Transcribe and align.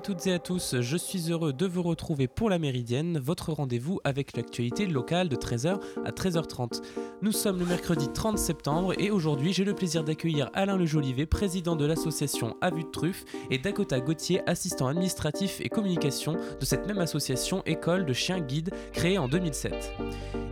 toutes 0.00 0.26
et 0.26 0.32
à 0.32 0.38
tous, 0.38 0.76
je 0.80 0.96
suis 0.96 1.32
heureux 1.32 1.52
de 1.52 1.66
vous 1.66 1.82
retrouver 1.82 2.28
pour 2.28 2.50
la 2.50 2.58
Méridienne, 2.58 3.18
votre 3.18 3.52
rendez-vous 3.52 4.00
avec 4.04 4.36
l'actualité 4.36 4.86
locale 4.86 5.28
de 5.28 5.34
13h 5.34 5.80
à 6.04 6.10
13h30. 6.10 6.82
Nous 7.22 7.32
sommes 7.32 7.58
le 7.58 7.64
mercredi 7.64 8.08
30 8.08 8.38
septembre 8.38 8.92
et 8.98 9.10
aujourd'hui 9.10 9.52
j'ai 9.52 9.64
le 9.64 9.74
plaisir 9.74 10.04
d'accueillir 10.04 10.50
Alain 10.54 10.76
Le 10.76 10.86
Jolivet, 10.86 11.26
président 11.26 11.74
de 11.74 11.84
l'association 11.84 12.56
À 12.60 12.70
vue 12.70 12.84
de 12.84 12.90
truffe, 12.90 13.24
et 13.50 13.58
Dakota 13.58 13.98
Gauthier, 13.98 14.40
assistant 14.48 14.86
administratif 14.86 15.60
et 15.60 15.68
communication 15.68 16.36
de 16.60 16.64
cette 16.64 16.86
même 16.86 16.98
association 16.98 17.62
École 17.66 18.06
de 18.06 18.12
chiens 18.12 18.40
guides 18.40 18.70
créée 18.92 19.18
en 19.18 19.26
2007. 19.26 19.94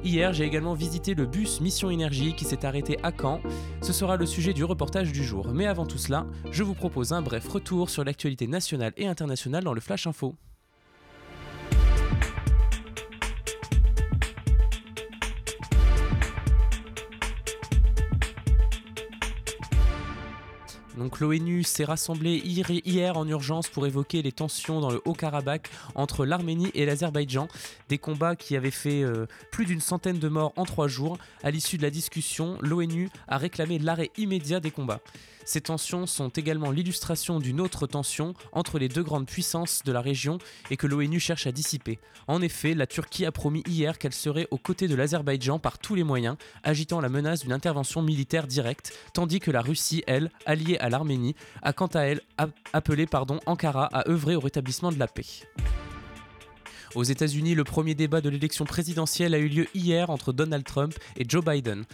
Hier, 0.02 0.32
j'ai 0.32 0.44
également 0.44 0.74
visité 0.74 1.14
le 1.14 1.26
bus 1.26 1.60
Mission 1.60 1.90
Énergie 1.90 2.34
qui 2.34 2.44
s'est 2.44 2.64
arrêté 2.64 2.96
à 3.02 3.10
Caen. 3.10 3.40
Ce 3.82 3.92
sera 3.92 4.16
le 4.16 4.26
sujet 4.26 4.52
du 4.52 4.62
reportage 4.62 5.10
du 5.10 5.24
jour. 5.24 5.48
Mais 5.52 5.66
avant 5.66 5.84
tout 5.84 5.98
cela, 5.98 6.26
je 6.52 6.62
vous 6.62 6.74
propose 6.74 7.12
un 7.12 7.22
bref 7.22 7.48
retour 7.48 7.90
sur 7.90 8.04
l'actualité 8.04 8.46
nationale 8.46 8.92
et 8.96 9.08
internationale 9.08 9.35
dans 9.62 9.74
le 9.74 9.80
Flash 9.80 10.06
Info. 10.06 10.34
Donc 20.96 21.20
l'ONU 21.20 21.62
s'est 21.62 21.84
rassemblée 21.84 22.40
hier 22.44 23.16
en 23.16 23.28
urgence 23.28 23.68
pour 23.68 23.86
évoquer 23.86 24.22
les 24.22 24.32
tensions 24.32 24.80
dans 24.80 24.90
le 24.90 25.02
Haut-Karabakh 25.04 25.68
entre 25.94 26.24
l'Arménie 26.24 26.70
et 26.74 26.86
l'Azerbaïdjan, 26.86 27.48
des 27.88 27.98
combats 27.98 28.36
qui 28.36 28.56
avaient 28.56 28.70
fait 28.70 29.02
euh, 29.02 29.26
plus 29.52 29.66
d'une 29.66 29.80
centaine 29.80 30.18
de 30.18 30.28
morts 30.28 30.52
en 30.56 30.64
trois 30.64 30.88
jours. 30.88 31.18
À 31.42 31.50
l'issue 31.50 31.76
de 31.76 31.82
la 31.82 31.90
discussion, 31.90 32.56
l'ONU 32.60 33.10
a 33.28 33.36
réclamé 33.36 33.78
l'arrêt 33.78 34.10
immédiat 34.16 34.60
des 34.60 34.70
combats. 34.70 35.00
Ces 35.46 35.60
tensions 35.60 36.06
sont 36.06 36.28
également 36.28 36.72
l'illustration 36.72 37.38
d'une 37.38 37.60
autre 37.60 37.86
tension 37.86 38.34
entre 38.50 38.80
les 38.80 38.88
deux 38.88 39.04
grandes 39.04 39.28
puissances 39.28 39.84
de 39.84 39.92
la 39.92 40.00
région 40.00 40.38
et 40.72 40.76
que 40.76 40.88
l'ONU 40.88 41.20
cherche 41.20 41.46
à 41.46 41.52
dissiper. 41.52 42.00
En 42.26 42.42
effet, 42.42 42.74
la 42.74 42.88
Turquie 42.88 43.24
a 43.24 43.30
promis 43.30 43.62
hier 43.64 43.96
qu'elle 43.98 44.12
serait 44.12 44.48
aux 44.50 44.58
côtés 44.58 44.88
de 44.88 44.96
l'Azerbaïdjan 44.96 45.60
par 45.60 45.78
tous 45.78 45.94
les 45.94 46.02
moyens, 46.02 46.36
agitant 46.64 47.00
la 47.00 47.08
menace 47.08 47.42
d'une 47.42 47.52
intervention 47.52 48.02
militaire 48.02 48.48
directe, 48.48 48.92
tandis 49.12 49.38
que 49.38 49.52
la 49.52 49.60
Russie, 49.60 50.02
elle, 50.08 50.32
alliée 50.46 50.78
à 50.78 50.85
l'Arménie, 50.88 51.34
a 51.62 51.72
quant 51.72 51.86
à 51.86 52.00
elle 52.00 52.20
appelé 52.72 53.06
pardon, 53.06 53.40
Ankara 53.46 53.86
à 53.92 54.08
œuvrer 54.08 54.36
au 54.36 54.40
rétablissement 54.40 54.92
de 54.92 54.98
la 54.98 55.06
paix. 55.06 55.26
Aux 56.94 57.04
États-Unis, 57.04 57.54
le 57.54 57.64
premier 57.64 57.94
débat 57.94 58.20
de 58.20 58.30
l'élection 58.30 58.64
présidentielle 58.64 59.34
a 59.34 59.38
eu 59.38 59.48
lieu 59.48 59.66
hier 59.74 60.08
entre 60.08 60.32
Donald 60.32 60.64
Trump 60.64 60.94
et 61.16 61.24
Joe 61.28 61.44
Biden. 61.44 61.84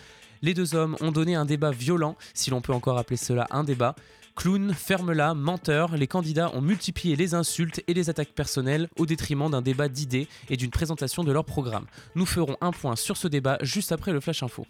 Les 0.43 0.55
deux 0.55 0.75
hommes 0.75 0.97
ont 1.01 1.13
donné 1.13 1.35
un 1.35 1.45
débat 1.45 1.71
violent, 1.71 2.17
si 2.35 2.51
l'on 2.51 2.61
peut 2.61 2.73
encore 2.73 2.99
appeler 2.99 3.17
cela 3.17 3.47
un 3.51 3.65
débat. 3.65 3.95
Clown, 4.35 4.73
ferme-la, 4.73 5.35
menteur, 5.35 5.97
les 5.97 6.07
candidats 6.07 6.51
ont 6.55 6.63
multiplié 6.63 7.17
les 7.17 7.35
insultes 7.35 7.83
et 7.87 7.95
les 7.95 8.11
attaques 8.11 8.33
personnelles 8.33 8.89
au 8.97 9.07
détriment 9.07 9.51
d'un 9.51 9.61
débat 9.61 9.89
d'idées 9.89 10.27
et 10.49 10.57
d'une 10.57 10.71
présentation 10.71 11.23
de 11.23 11.33
leur 11.33 11.45
programme. 11.45 11.87
Nous 12.15 12.27
ferons 12.27 12.57
un 12.61 12.71
point 12.71 12.97
sur 12.97 13.17
ce 13.17 13.29
débat 13.29 13.59
juste 13.61 13.93
après 13.93 14.13
le 14.13 14.21
Flash 14.21 14.43
Info. 14.43 14.67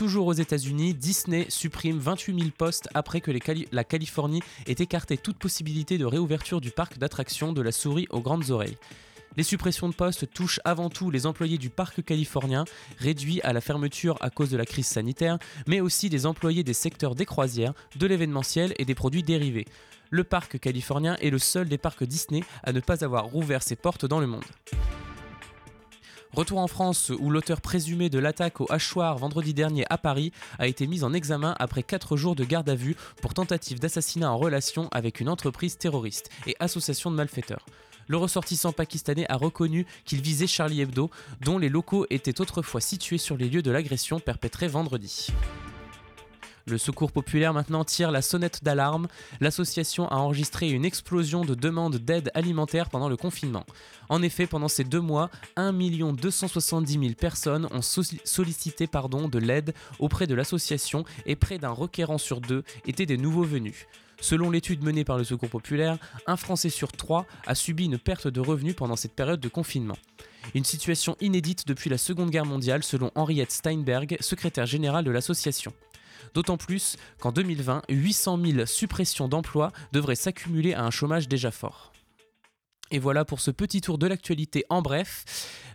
Toujours 0.00 0.28
aux 0.28 0.32
États-Unis, 0.32 0.94
Disney 0.94 1.44
supprime 1.50 1.98
28 1.98 2.34
000 2.34 2.50
postes 2.56 2.88
après 2.94 3.20
que 3.20 3.30
la 3.70 3.84
Californie 3.84 4.40
ait 4.66 4.72
écarté 4.78 5.18
toute 5.18 5.36
possibilité 5.36 5.98
de 5.98 6.06
réouverture 6.06 6.62
du 6.62 6.70
parc 6.70 6.96
d'attractions 6.96 7.52
de 7.52 7.60
la 7.60 7.70
souris 7.70 8.06
aux 8.08 8.22
grandes 8.22 8.48
oreilles. 8.48 8.78
Les 9.36 9.42
suppressions 9.42 9.90
de 9.90 9.94
postes 9.94 10.32
touchent 10.32 10.58
avant 10.64 10.88
tout 10.88 11.10
les 11.10 11.26
employés 11.26 11.58
du 11.58 11.68
parc 11.68 12.02
californien, 12.02 12.64
réduits 12.96 13.42
à 13.42 13.52
la 13.52 13.60
fermeture 13.60 14.16
à 14.22 14.30
cause 14.30 14.48
de 14.48 14.56
la 14.56 14.64
crise 14.64 14.86
sanitaire, 14.86 15.38
mais 15.66 15.82
aussi 15.82 16.08
des 16.08 16.24
employés 16.24 16.64
des 16.64 16.72
secteurs 16.72 17.14
des 17.14 17.26
croisières, 17.26 17.74
de 17.96 18.06
l'événementiel 18.06 18.72
et 18.78 18.86
des 18.86 18.94
produits 18.94 19.22
dérivés. 19.22 19.66
Le 20.08 20.24
parc 20.24 20.58
californien 20.58 21.16
est 21.16 21.28
le 21.28 21.38
seul 21.38 21.68
des 21.68 21.76
parcs 21.76 22.04
Disney 22.04 22.42
à 22.62 22.72
ne 22.72 22.80
pas 22.80 23.04
avoir 23.04 23.26
rouvert 23.26 23.62
ses 23.62 23.76
portes 23.76 24.06
dans 24.06 24.18
le 24.18 24.26
monde. 24.26 24.44
Retour 26.32 26.58
en 26.58 26.68
France 26.68 27.10
où 27.18 27.28
l'auteur 27.28 27.60
présumé 27.60 28.08
de 28.08 28.20
l'attaque 28.20 28.60
au 28.60 28.66
hachoir 28.70 29.18
vendredi 29.18 29.52
dernier 29.52 29.84
à 29.90 29.98
Paris 29.98 30.32
a 30.60 30.68
été 30.68 30.86
mis 30.86 31.02
en 31.02 31.12
examen 31.12 31.56
après 31.58 31.82
4 31.82 32.16
jours 32.16 32.36
de 32.36 32.44
garde 32.44 32.68
à 32.68 32.76
vue 32.76 32.94
pour 33.20 33.34
tentative 33.34 33.80
d'assassinat 33.80 34.30
en 34.30 34.38
relation 34.38 34.88
avec 34.92 35.18
une 35.18 35.28
entreprise 35.28 35.76
terroriste 35.76 36.30
et 36.46 36.54
association 36.60 37.10
de 37.10 37.16
malfaiteurs. 37.16 37.66
Le 38.06 38.16
ressortissant 38.16 38.72
pakistanais 38.72 39.26
a 39.28 39.36
reconnu 39.36 39.86
qu'il 40.04 40.20
visait 40.20 40.46
Charlie 40.46 40.80
Hebdo, 40.80 41.10
dont 41.40 41.58
les 41.58 41.68
locaux 41.68 42.06
étaient 42.10 42.40
autrefois 42.40 42.80
situés 42.80 43.18
sur 43.18 43.36
les 43.36 43.48
lieux 43.48 43.62
de 43.62 43.70
l'agression 43.72 44.20
perpétrée 44.20 44.68
vendredi. 44.68 45.28
Le 46.66 46.78
Secours 46.78 47.12
populaire 47.12 47.52
maintenant 47.52 47.84
tire 47.84 48.10
la 48.10 48.22
sonnette 48.22 48.62
d'alarme. 48.62 49.08
L'association 49.40 50.08
a 50.08 50.16
enregistré 50.16 50.70
une 50.70 50.84
explosion 50.84 51.44
de 51.44 51.54
demandes 51.54 51.96
d'aide 51.96 52.30
alimentaire 52.34 52.90
pendant 52.90 53.08
le 53.08 53.16
confinement. 53.16 53.64
En 54.08 54.22
effet, 54.22 54.46
pendant 54.46 54.68
ces 54.68 54.84
deux 54.84 55.00
mois, 55.00 55.30
1 55.56 55.72
270 55.72 56.92
000 56.92 57.14
personnes 57.14 57.66
ont 57.72 57.82
sollicité 57.82 58.86
de 58.86 59.38
l'aide 59.38 59.74
auprès 59.98 60.26
de 60.26 60.34
l'association 60.34 61.04
et 61.26 61.36
près 61.36 61.58
d'un 61.58 61.70
requérant 61.70 62.18
sur 62.18 62.40
deux 62.40 62.64
étaient 62.86 63.06
des 63.06 63.16
nouveaux 63.16 63.44
venus. 63.44 63.86
Selon 64.20 64.50
l'étude 64.50 64.84
menée 64.84 65.04
par 65.04 65.16
le 65.16 65.24
Secours 65.24 65.48
populaire, 65.48 65.96
un 66.26 66.36
Français 66.36 66.68
sur 66.68 66.92
trois 66.92 67.26
a 67.46 67.54
subi 67.54 67.86
une 67.86 67.98
perte 67.98 68.28
de 68.28 68.40
revenus 68.40 68.76
pendant 68.76 68.96
cette 68.96 69.14
période 69.14 69.40
de 69.40 69.48
confinement. 69.48 69.96
Une 70.54 70.64
situation 70.64 71.16
inédite 71.20 71.66
depuis 71.66 71.88
la 71.88 71.98
Seconde 71.98 72.30
Guerre 72.30 72.44
mondiale 72.44 72.82
selon 72.82 73.10
Henriette 73.14 73.52
Steinberg, 73.52 74.16
secrétaire 74.20 74.66
générale 74.66 75.04
de 75.04 75.10
l'association. 75.10 75.72
D'autant 76.34 76.56
plus 76.56 76.96
qu'en 77.18 77.32
2020, 77.32 77.82
800 77.88 78.38
000 78.44 78.66
suppressions 78.66 79.28
d'emplois 79.28 79.72
devraient 79.92 80.14
s'accumuler 80.14 80.74
à 80.74 80.84
un 80.84 80.90
chômage 80.90 81.28
déjà 81.28 81.50
fort. 81.50 81.92
Et 82.92 82.98
voilà 82.98 83.24
pour 83.24 83.40
ce 83.40 83.52
petit 83.52 83.80
tour 83.80 83.98
de 83.98 84.08
l'actualité 84.08 84.64
en 84.68 84.82
bref. 84.82 85.24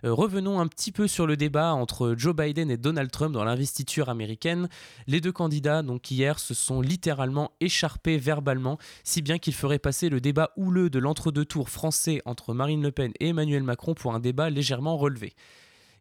Euh, 0.04 0.12
revenons 0.12 0.60
un 0.60 0.66
petit 0.66 0.92
peu 0.92 1.08
sur 1.08 1.26
le 1.26 1.38
débat 1.38 1.72
entre 1.72 2.14
Joe 2.16 2.36
Biden 2.36 2.70
et 2.70 2.76
Donald 2.76 3.10
Trump 3.10 3.32
dans 3.32 3.44
l'investiture 3.44 4.10
américaine. 4.10 4.68
Les 5.06 5.22
deux 5.22 5.32
candidats, 5.32 5.82
donc 5.82 6.10
hier, 6.10 6.38
se 6.38 6.52
sont 6.52 6.82
littéralement 6.82 7.52
écharpés 7.60 8.18
verbalement, 8.18 8.78
si 9.02 9.22
bien 9.22 9.38
qu'ils 9.38 9.54
feraient 9.54 9.78
passer 9.78 10.10
le 10.10 10.20
débat 10.20 10.50
houleux 10.56 10.90
de 10.90 10.98
l'entre-deux 10.98 11.46
tours 11.46 11.70
français 11.70 12.20
entre 12.26 12.52
Marine 12.52 12.82
Le 12.82 12.92
Pen 12.92 13.12
et 13.18 13.28
Emmanuel 13.28 13.62
Macron 13.62 13.94
pour 13.94 14.14
un 14.14 14.20
débat 14.20 14.50
légèrement 14.50 14.98
relevé. 14.98 15.34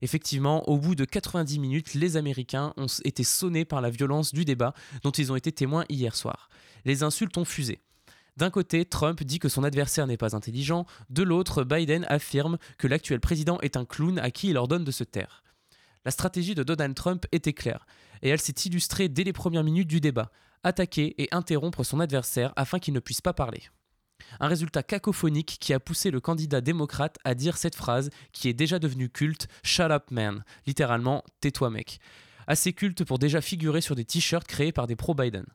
Effectivement, 0.02 0.68
au 0.70 0.78
bout 0.78 0.96
de 0.96 1.06
90 1.06 1.60
minutes, 1.60 1.94
les 1.94 2.18
Américains 2.18 2.74
ont 2.78 2.88
été 3.04 3.24
sonnés 3.24 3.66
par 3.66 3.82
la 3.82 3.90
violence 3.90 4.34
du 4.34 4.46
débat 4.46 4.74
dont 5.04 5.12
ils 5.12 5.32
ont 5.32 5.36
été 5.36 5.52
témoins 5.52 5.86
hier 5.90 6.16
soir. 6.16 6.50
Les 6.84 7.04
insultes 7.04 7.38
ont 7.38 7.46
fusé. 7.46 7.80
D'un 8.38 8.50
côté, 8.50 8.84
Trump 8.84 9.24
dit 9.24 9.40
que 9.40 9.48
son 9.48 9.64
adversaire 9.64 10.08
n'est 10.08 10.18
pas 10.18 10.36
intelligent, 10.36 10.86
de 11.10 11.24
l'autre, 11.24 11.64
Biden 11.64 12.06
affirme 12.10 12.58
que 12.78 12.88
l'actuel 12.88 13.22
président 13.22 13.60
est 13.62 13.78
un 13.78 13.86
clown 13.86 14.20
à 14.20 14.30
qui 14.30 14.50
il 14.50 14.58
ordonne 14.58 14.84
de 14.84 14.92
se 14.92 15.06
taire. 15.06 15.44
La 16.04 16.12
stratégie 16.12 16.54
de 16.54 16.64
Donald 16.64 16.96
Trump 16.96 17.26
était 17.32 17.54
claire, 17.54 17.86
et 18.22 18.30
elle 18.30 18.42
s'est 18.42 18.54
illustrée 18.66 19.08
dès 19.08 19.24
les 19.24 19.34
premières 19.34 19.64
minutes 19.64 19.88
du 19.88 20.02
débat, 20.02 20.32
attaquer 20.64 21.16
et 21.22 21.30
interrompre 21.32 21.84
son 21.84 22.00
adversaire 22.02 22.52
afin 22.58 22.80
qu'il 22.80 22.94
ne 22.94 23.00
puisse 23.00 23.22
pas 23.22 23.34
parler. 23.34 23.64
Un 24.40 24.48
résultat 24.48 24.84
cacophonique 24.84 25.58
qui 25.60 25.74
a 25.74 25.80
poussé 25.80 26.12
le 26.12 26.20
candidat 26.20 26.62
démocrate 26.62 27.18
à 27.24 27.36
dire 27.36 27.58
cette 27.58 27.76
phrase 27.76 28.10
qui 28.32 28.50
est 28.50 28.54
déjà 28.54 28.80
devenue 28.80 29.10
culte 29.10 29.48
Shut 29.64 29.92
up 29.92 30.12
man, 30.12 30.44
littéralement 30.68 31.24
tais-toi 31.42 31.70
mec. 31.70 32.00
Assez 32.48 32.74
culte 32.74 33.04
pour 33.04 33.20
déjà 33.20 33.42
figurer 33.42 33.82
sur 33.82 33.96
des 33.96 34.06
t-shirts 34.06 34.48
créés 34.48 34.72
par 34.72 34.88
des 34.88 34.96
pro-Biden. 34.96 35.46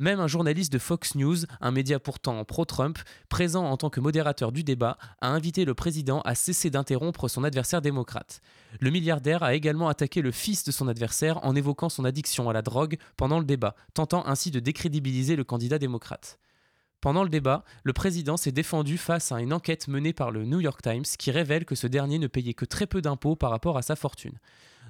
Même 0.00 0.18
un 0.18 0.28
journaliste 0.28 0.72
de 0.72 0.78
Fox 0.78 1.14
News, 1.14 1.36
un 1.60 1.70
média 1.72 2.00
pourtant 2.00 2.42
pro-Trump, 2.44 2.98
présent 3.28 3.66
en 3.66 3.76
tant 3.76 3.90
que 3.90 4.00
modérateur 4.00 4.50
du 4.50 4.64
débat, 4.64 4.96
a 5.20 5.28
invité 5.28 5.66
le 5.66 5.74
président 5.74 6.22
à 6.22 6.34
cesser 6.34 6.70
d'interrompre 6.70 7.28
son 7.28 7.44
adversaire 7.44 7.82
démocrate. 7.82 8.40
Le 8.80 8.88
milliardaire 8.88 9.42
a 9.42 9.52
également 9.52 9.88
attaqué 9.88 10.22
le 10.22 10.30
fils 10.30 10.64
de 10.64 10.72
son 10.72 10.88
adversaire 10.88 11.44
en 11.44 11.54
évoquant 11.54 11.90
son 11.90 12.06
addiction 12.06 12.48
à 12.48 12.54
la 12.54 12.62
drogue 12.62 12.96
pendant 13.18 13.38
le 13.38 13.44
débat, 13.44 13.76
tentant 13.92 14.26
ainsi 14.26 14.50
de 14.50 14.58
décrédibiliser 14.58 15.36
le 15.36 15.44
candidat 15.44 15.78
démocrate. 15.78 16.38
Pendant 17.00 17.22
le 17.22 17.30
débat, 17.30 17.64
le 17.82 17.94
président 17.94 18.36
s'est 18.36 18.52
défendu 18.52 18.98
face 18.98 19.32
à 19.32 19.40
une 19.40 19.54
enquête 19.54 19.88
menée 19.88 20.12
par 20.12 20.30
le 20.30 20.44
New 20.44 20.60
York 20.60 20.82
Times 20.82 21.04
qui 21.18 21.30
révèle 21.30 21.64
que 21.64 21.74
ce 21.74 21.86
dernier 21.86 22.18
ne 22.18 22.26
payait 22.26 22.52
que 22.52 22.66
très 22.66 22.86
peu 22.86 23.00
d'impôts 23.00 23.36
par 23.36 23.50
rapport 23.50 23.78
à 23.78 23.82
sa 23.82 23.96
fortune. 23.96 24.38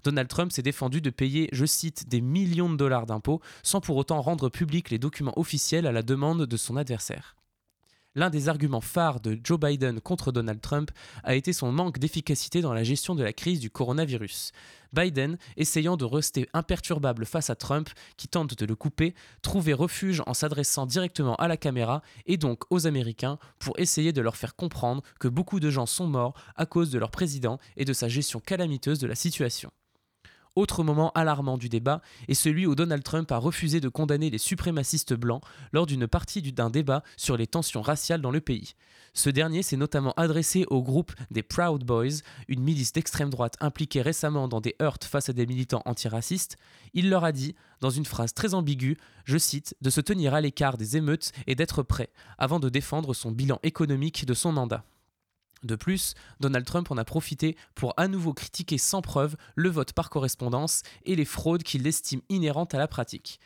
Donald 0.03 0.29
Trump 0.29 0.51
s'est 0.51 0.63
défendu 0.63 1.01
de 1.01 1.11
payer, 1.11 1.49
je 1.53 1.67
cite, 1.67 2.09
des 2.09 2.21
millions 2.21 2.71
de 2.71 2.77
dollars 2.77 3.07
d'impôts 3.07 3.41
sans 3.63 3.81
pour 3.81 3.97
autant 3.97 4.23
rendre 4.23 4.49
publics 4.49 4.91
les 4.91 4.99
documents 4.99 5.39
officiels 5.39 5.87
à 5.87 5.93
la 5.93 6.03
demande 6.03 6.47
de 6.47 6.57
son 6.57 6.77
adversaire. 6.77 7.37
L'un 8.17 8.29
des 8.29 8.49
arguments 8.49 8.81
phares 8.81 9.21
de 9.21 9.39
Joe 9.45 9.61
Biden 9.61 10.01
contre 10.01 10.33
Donald 10.33 10.61
Trump 10.61 10.91
a 11.23 11.37
été 11.37 11.53
son 11.53 11.71
manque 11.71 12.01
d'efficacité 12.01 12.61
dans 12.61 12.73
la 12.73 12.83
gestion 12.83 13.15
de 13.15 13.23
la 13.23 13.33
crise 13.33 13.61
du 13.61 13.71
coronavirus. 13.71 14.51
Biden, 14.93 15.39
essayant 15.57 15.97
de 15.97 16.05
rester 16.05 16.49
imperturbable 16.53 17.25
face 17.25 17.51
à 17.51 17.55
Trump, 17.55 17.89
qui 18.17 18.27
tente 18.27 18.59
de 18.59 18.67
le 18.67 18.75
couper, 18.75 19.15
trouvait 19.43 19.75
refuge 19.75 20.23
en 20.27 20.35
s'adressant 20.35 20.87
directement 20.87 21.37
à 21.37 21.47
la 21.47 21.57
caméra 21.57 22.03
et 22.27 22.37
donc 22.37 22.65
aux 22.71 22.89
Américains 22.89 23.39
pour 23.61 23.79
essayer 23.79 24.13
de 24.13 24.21
leur 24.21 24.37
faire 24.37 24.57
comprendre 24.57 25.05
que 25.21 25.29
beaucoup 25.29 25.61
de 25.61 25.71
gens 25.71 25.87
sont 25.87 26.09
morts 26.09 26.35
à 26.57 26.67
cause 26.67 26.91
de 26.91 26.99
leur 26.99 27.13
président 27.13 27.61
et 27.77 27.85
de 27.85 27.93
sa 27.93 28.09
gestion 28.09 28.41
calamiteuse 28.41 28.99
de 28.99 29.07
la 29.07 29.15
situation. 29.15 29.71
Autre 30.57 30.83
moment 30.83 31.13
alarmant 31.15 31.59
du 31.59 31.69
débat 31.69 32.03
est 32.27 32.35
celui 32.35 32.67
où 32.67 32.75
Donald 32.75 33.05
Trump 33.05 33.31
a 33.31 33.39
refusé 33.39 33.81
de 33.81 33.89
condamner 33.89 34.31
les 34.31 34.39
suprémacistes 34.39 35.15
blancs 35.15 35.43
lors 35.73 35.87
d'une 35.87 36.09
partie 36.09 36.43
d'un 36.43 36.71
débat 36.71 37.05
sur 37.17 37.37
les 37.37 37.47
tensions 37.47 37.83
raciales 37.83 38.21
dans 38.21 38.33
le 38.33 38.41
pays. 38.41 38.75
Ce 39.15 39.31
dernier 39.31 39.63
s'est 39.63 39.77
notamment 39.77 40.13
adressé 40.17 40.67
au 40.69 40.83
groupe 40.83 41.13
des 41.31 41.45
Proud 41.45 41.85
Boys, 41.85 42.23
une 42.49 42.63
milice 42.63 42.93
d'extrême 42.93 43.31
droite 43.31 43.57
impliquée 43.61 44.03
récemment 44.03 44.49
dans 44.49 44.61
des 44.61 44.75
heurts 44.83 44.99
face 45.03 45.29
à 45.29 45.33
des 45.33 45.47
militants 45.47 45.83
antiracistes. 45.85 46.57
Il 46.95 47.11
leur 47.11 47.25
a 47.25 47.33
dit, 47.33 47.55
dans 47.81 47.91
une 47.91 48.05
phrase 48.05 48.35
très 48.35 48.55
ambiguë, 48.55 48.99
je 49.25 49.39
cite, 49.39 49.77
de 49.81 49.91
se 49.91 50.01
tenir 50.01 50.35
à 50.35 50.41
l'écart 50.41 50.77
des 50.77 50.97
émeutes 50.97 51.33
et 51.47 51.55
d'être 51.55 51.85
prêt, 51.85 52.11
avant 52.39 52.59
de 52.59 52.69
défendre 52.69 53.15
son 53.15 53.31
bilan 53.31 53.61
économique 53.63 54.27
de 54.27 54.35
son 54.35 54.53
mandat. 54.53 54.85
De 55.63 55.77
plus, 55.77 56.15
Donald 56.41 56.65
Trump 56.65 56.91
en 56.91 56.97
a 56.97 57.05
profité 57.05 57.57
pour 57.75 57.93
à 57.97 58.09
nouveau 58.09 58.33
critiquer 58.33 58.79
sans 58.79 59.03
preuve 59.03 59.37
le 59.57 59.69
vote 59.69 59.93
par 59.93 60.09
correspondance 60.09 60.83
et 61.05 61.17
les 61.17 61.25
fraudes 61.25 61.63
qu'il 61.63 61.87
estime 61.87 62.23
inhérentes 62.29 62.75
à 62.75 62.79
la 62.79 62.89
pratique. 62.89 63.41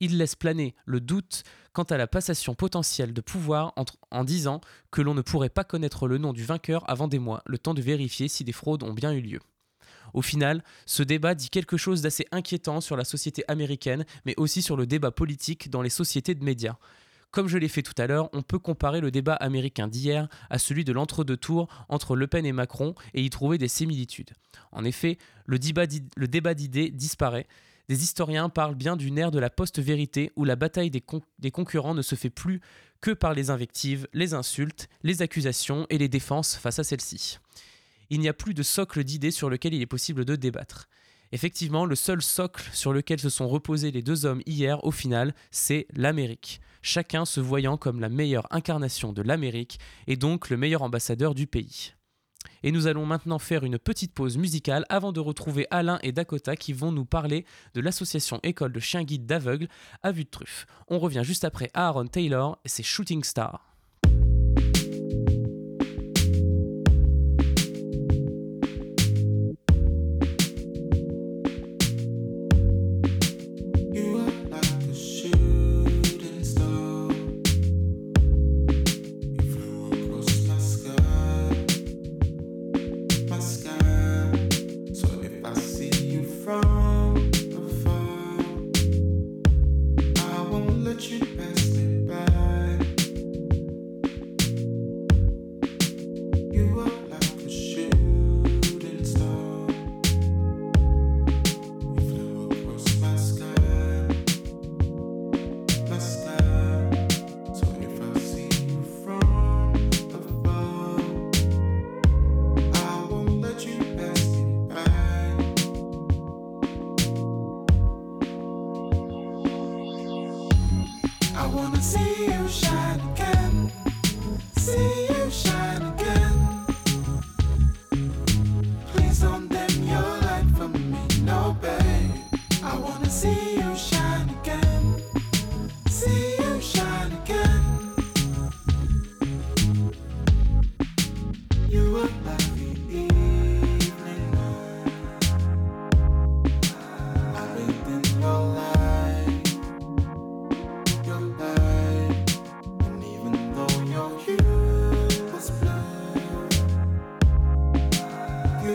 Il 0.00 0.16
laisse 0.16 0.34
planer 0.34 0.74
le 0.86 1.00
doute 1.00 1.44
quant 1.72 1.84
à 1.84 1.96
la 1.96 2.06
passation 2.06 2.54
potentielle 2.54 3.12
de 3.12 3.20
pouvoir 3.20 3.74
en 4.10 4.24
disant 4.24 4.60
que 4.90 5.02
l'on 5.02 5.14
ne 5.14 5.20
pourrait 5.20 5.50
pas 5.50 5.62
connaître 5.62 6.08
le 6.08 6.18
nom 6.18 6.32
du 6.32 6.42
vainqueur 6.42 6.88
avant 6.88 7.06
des 7.06 7.18
mois, 7.18 7.42
le 7.46 7.58
temps 7.58 7.74
de 7.74 7.82
vérifier 7.82 8.26
si 8.26 8.42
des 8.42 8.52
fraudes 8.52 8.82
ont 8.82 8.94
bien 8.94 9.12
eu 9.12 9.20
lieu. 9.20 9.40
Au 10.14 10.22
final, 10.22 10.64
ce 10.86 11.02
débat 11.02 11.34
dit 11.34 11.50
quelque 11.50 11.76
chose 11.76 12.02
d'assez 12.02 12.26
inquiétant 12.32 12.80
sur 12.80 12.96
la 12.96 13.04
société 13.04 13.44
américaine, 13.46 14.04
mais 14.24 14.34
aussi 14.38 14.62
sur 14.62 14.76
le 14.76 14.86
débat 14.86 15.10
politique 15.10 15.70
dans 15.70 15.82
les 15.82 15.90
sociétés 15.90 16.34
de 16.34 16.42
médias. 16.42 16.76
Comme 17.30 17.46
je 17.46 17.58
l'ai 17.58 17.68
fait 17.68 17.82
tout 17.82 17.94
à 17.96 18.08
l'heure, 18.08 18.28
on 18.32 18.42
peut 18.42 18.58
comparer 18.58 19.00
le 19.00 19.12
débat 19.12 19.34
américain 19.34 19.86
d'hier 19.86 20.28
à 20.50 20.58
celui 20.58 20.84
de 20.84 20.92
l'entre-deux 20.92 21.36
tours 21.36 21.68
entre 21.88 22.16
Le 22.16 22.26
Pen 22.26 22.44
et 22.44 22.52
Macron 22.52 22.94
et 23.14 23.22
y 23.22 23.30
trouver 23.30 23.56
des 23.56 23.68
similitudes. 23.68 24.30
En 24.72 24.84
effet, 24.84 25.16
le 25.46 25.58
débat 25.58 26.54
d'idées 26.54 26.90
disparaît. 26.90 27.46
Des 27.88 28.02
historiens 28.02 28.48
parlent 28.48 28.74
bien 28.74 28.96
d'une 28.96 29.18
ère 29.18 29.30
de 29.30 29.38
la 29.38 29.50
post-vérité 29.50 30.32
où 30.34 30.44
la 30.44 30.56
bataille 30.56 30.90
des, 30.90 31.02
des 31.38 31.50
concurrents 31.50 31.94
ne 31.94 32.02
se 32.02 32.16
fait 32.16 32.30
plus 32.30 32.60
que 33.00 33.12
par 33.12 33.32
les 33.32 33.50
invectives, 33.50 34.08
les 34.12 34.34
insultes, 34.34 34.88
les 35.02 35.22
accusations 35.22 35.86
et 35.88 35.98
les 35.98 36.08
défenses 36.08 36.56
face 36.56 36.78
à 36.80 36.84
celles-ci. 36.84 37.38
Il 38.10 38.20
n'y 38.20 38.28
a 38.28 38.32
plus 38.32 38.54
de 38.54 38.62
socle 38.64 39.04
d'idées 39.04 39.30
sur 39.30 39.50
lequel 39.50 39.74
il 39.74 39.82
est 39.82 39.86
possible 39.86 40.24
de 40.24 40.34
débattre. 40.34 40.88
Effectivement, 41.32 41.86
le 41.86 41.94
seul 41.94 42.22
socle 42.22 42.68
sur 42.72 42.92
lequel 42.92 43.20
se 43.20 43.30
sont 43.30 43.48
reposés 43.48 43.92
les 43.92 44.02
deux 44.02 44.26
hommes 44.26 44.42
hier, 44.46 44.84
au 44.84 44.90
final, 44.90 45.32
c'est 45.52 45.86
l'Amérique 45.94 46.60
chacun 46.82 47.24
se 47.24 47.40
voyant 47.40 47.76
comme 47.76 48.00
la 48.00 48.08
meilleure 48.08 48.46
incarnation 48.50 49.12
de 49.12 49.22
l'Amérique 49.22 49.78
et 50.06 50.16
donc 50.16 50.50
le 50.50 50.56
meilleur 50.56 50.82
ambassadeur 50.82 51.34
du 51.34 51.46
pays. 51.46 51.92
Et 52.62 52.72
nous 52.72 52.86
allons 52.86 53.06
maintenant 53.06 53.38
faire 53.38 53.64
une 53.64 53.78
petite 53.78 54.14
pause 54.14 54.36
musicale 54.36 54.84
avant 54.88 55.12
de 55.12 55.20
retrouver 55.20 55.66
Alain 55.70 55.98
et 56.02 56.12
Dakota 56.12 56.56
qui 56.56 56.72
vont 56.72 56.92
nous 56.92 57.04
parler 57.04 57.44
de 57.74 57.80
l'association 57.80 58.40
École 58.42 58.72
de 58.72 58.80
chiens 58.80 59.04
guides 59.04 59.26
d'aveugles 59.26 59.68
à 60.02 60.12
vue 60.12 60.24
de 60.24 60.30
truffe. 60.30 60.66
On 60.88 60.98
revient 60.98 61.22
juste 61.24 61.44
après 61.44 61.70
Aaron 61.74 62.06
Taylor 62.06 62.58
et 62.64 62.68
ses 62.68 62.82
Shooting 62.82 63.24
Stars. 63.24 63.69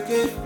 이렇게 0.08 0.45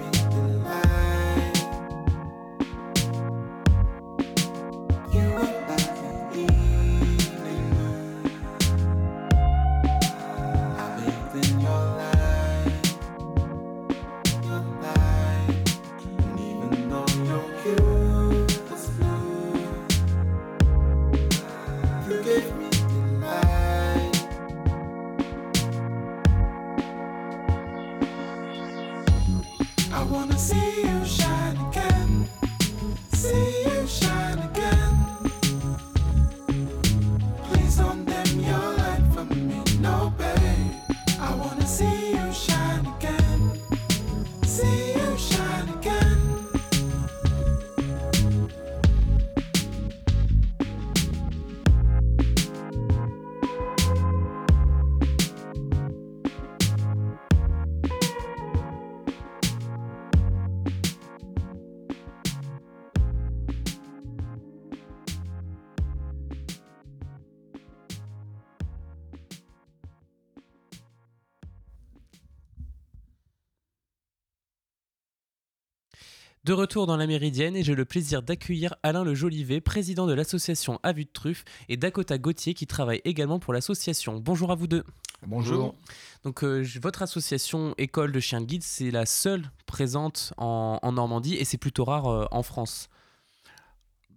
De 76.51 76.55
retour 76.55 76.89
dans 76.89 76.97
la 76.97 77.07
Méridienne 77.07 77.55
et 77.55 77.63
j'ai 77.63 77.77
le 77.77 77.85
plaisir 77.85 78.25
d'accueillir 78.25 78.75
Alain 78.83 79.05
Le 79.05 79.15
Jolivet, 79.15 79.61
président 79.61 80.09
de 80.09 80.13
l'association 80.13 80.81
À 80.83 80.93
Vue 80.93 81.05
de 81.05 81.11
Truffe, 81.13 81.45
et 81.69 81.77
Dakota 81.77 82.19
Gauthier 82.19 82.55
qui 82.55 82.67
travaille 82.67 83.01
également 83.05 83.39
pour 83.39 83.53
l'association. 83.53 84.19
Bonjour 84.19 84.51
à 84.51 84.57
vous 84.57 84.67
deux. 84.67 84.83
Bonjour. 85.25 85.77
Donc 86.25 86.43
euh, 86.43 86.67
votre 86.83 87.03
association 87.03 87.73
École 87.79 88.11
de 88.11 88.19
chiens 88.19 88.41
de 88.41 88.47
guide, 88.47 88.65
c'est 88.65 88.91
la 88.91 89.07
seule 89.07 89.49
présente 89.67 90.33
en, 90.39 90.81
Normandie 90.91 91.37
et 91.37 91.45
c'est 91.45 91.57
plutôt 91.57 91.85
rare 91.85 92.09
euh, 92.09 92.27
en 92.33 92.43
France. 92.43 92.89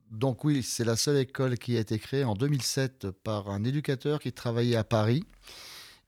Donc 0.10 0.44
oui, 0.44 0.64
c'est 0.64 0.86
la 0.86 0.96
seule 0.96 1.18
école 1.18 1.60
qui 1.60 1.78
a 1.78 1.82
été 1.82 2.00
créée 2.00 2.24
en 2.24 2.34
2007 2.34 3.12
par 3.12 3.52
un 3.52 3.64
éducateur 3.64 4.20
qui 4.20 4.34
travaillait 4.34 4.76
à 4.76 4.84
Paris 4.84 5.24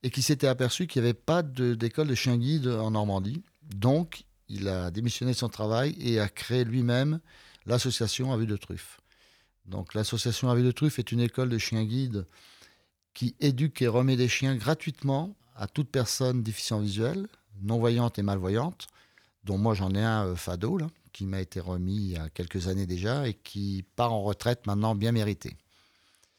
et 0.02 0.10
qui 0.10 0.24
s'était 0.24 0.48
aperçu 0.48 0.88
qu'il 0.88 1.04
n'y 1.04 1.08
avait 1.08 1.14
pas 1.14 1.44
d'école 1.44 2.08
de, 2.08 2.10
de 2.10 2.16
chiens 2.16 2.38
guides 2.38 2.66
en 2.66 2.90
Normandie. 2.90 3.44
Donc 3.76 4.26
il 4.50 4.68
a 4.68 4.92
démissionné 4.92 5.32
de 5.32 5.38
son 5.38 5.50
travail 5.50 5.96
et 6.00 6.20
a 6.20 6.30
créé 6.30 6.64
lui-même 6.64 7.20
l'association 7.66 8.32
À 8.32 8.38
vue 8.38 8.46
de 8.46 8.58
Truffe. 8.58 9.02
Donc 9.66 9.94
l'association 9.94 10.50
À 10.50 10.56
vue 10.56 10.64
de 10.64 10.72
Truffe 10.72 11.00
est 11.00 11.12
une 11.12 11.22
école 11.22 11.50
de 11.50 11.58
chiens 11.58 11.84
guides 11.84 12.28
qui 13.14 13.36
éduque 13.40 13.82
et 13.82 13.88
remet 13.88 14.18
des 14.18 14.28
chiens 14.28 14.56
gratuitement 14.56 15.36
à 15.56 15.68
toute 15.68 15.90
personne 15.90 16.44
déficient 16.44 16.80
visuelle, 16.80 17.28
non-voyante 17.62 18.20
et 18.20 18.22
malvoyante, 18.22 18.88
dont 19.46 19.58
moi 19.58 19.74
j'en 19.74 19.94
ai 19.96 20.04
un 20.04 20.28
euh, 20.28 20.36
Fado, 20.36 20.78
là, 20.78 20.88
qui 21.14 21.26
m'a 21.26 21.40
été 21.40 21.60
remis 21.60 21.96
il 21.96 22.12
y 22.12 22.18
a 22.18 22.30
quelques 22.30 22.68
années 22.68 22.86
déjà 22.86 23.28
et 23.28 23.34
qui 23.34 23.86
part 23.96 24.12
en 24.12 24.22
retraite 24.22 24.68
maintenant 24.68 24.96
bien 24.96 25.14
méritée. 25.14 25.56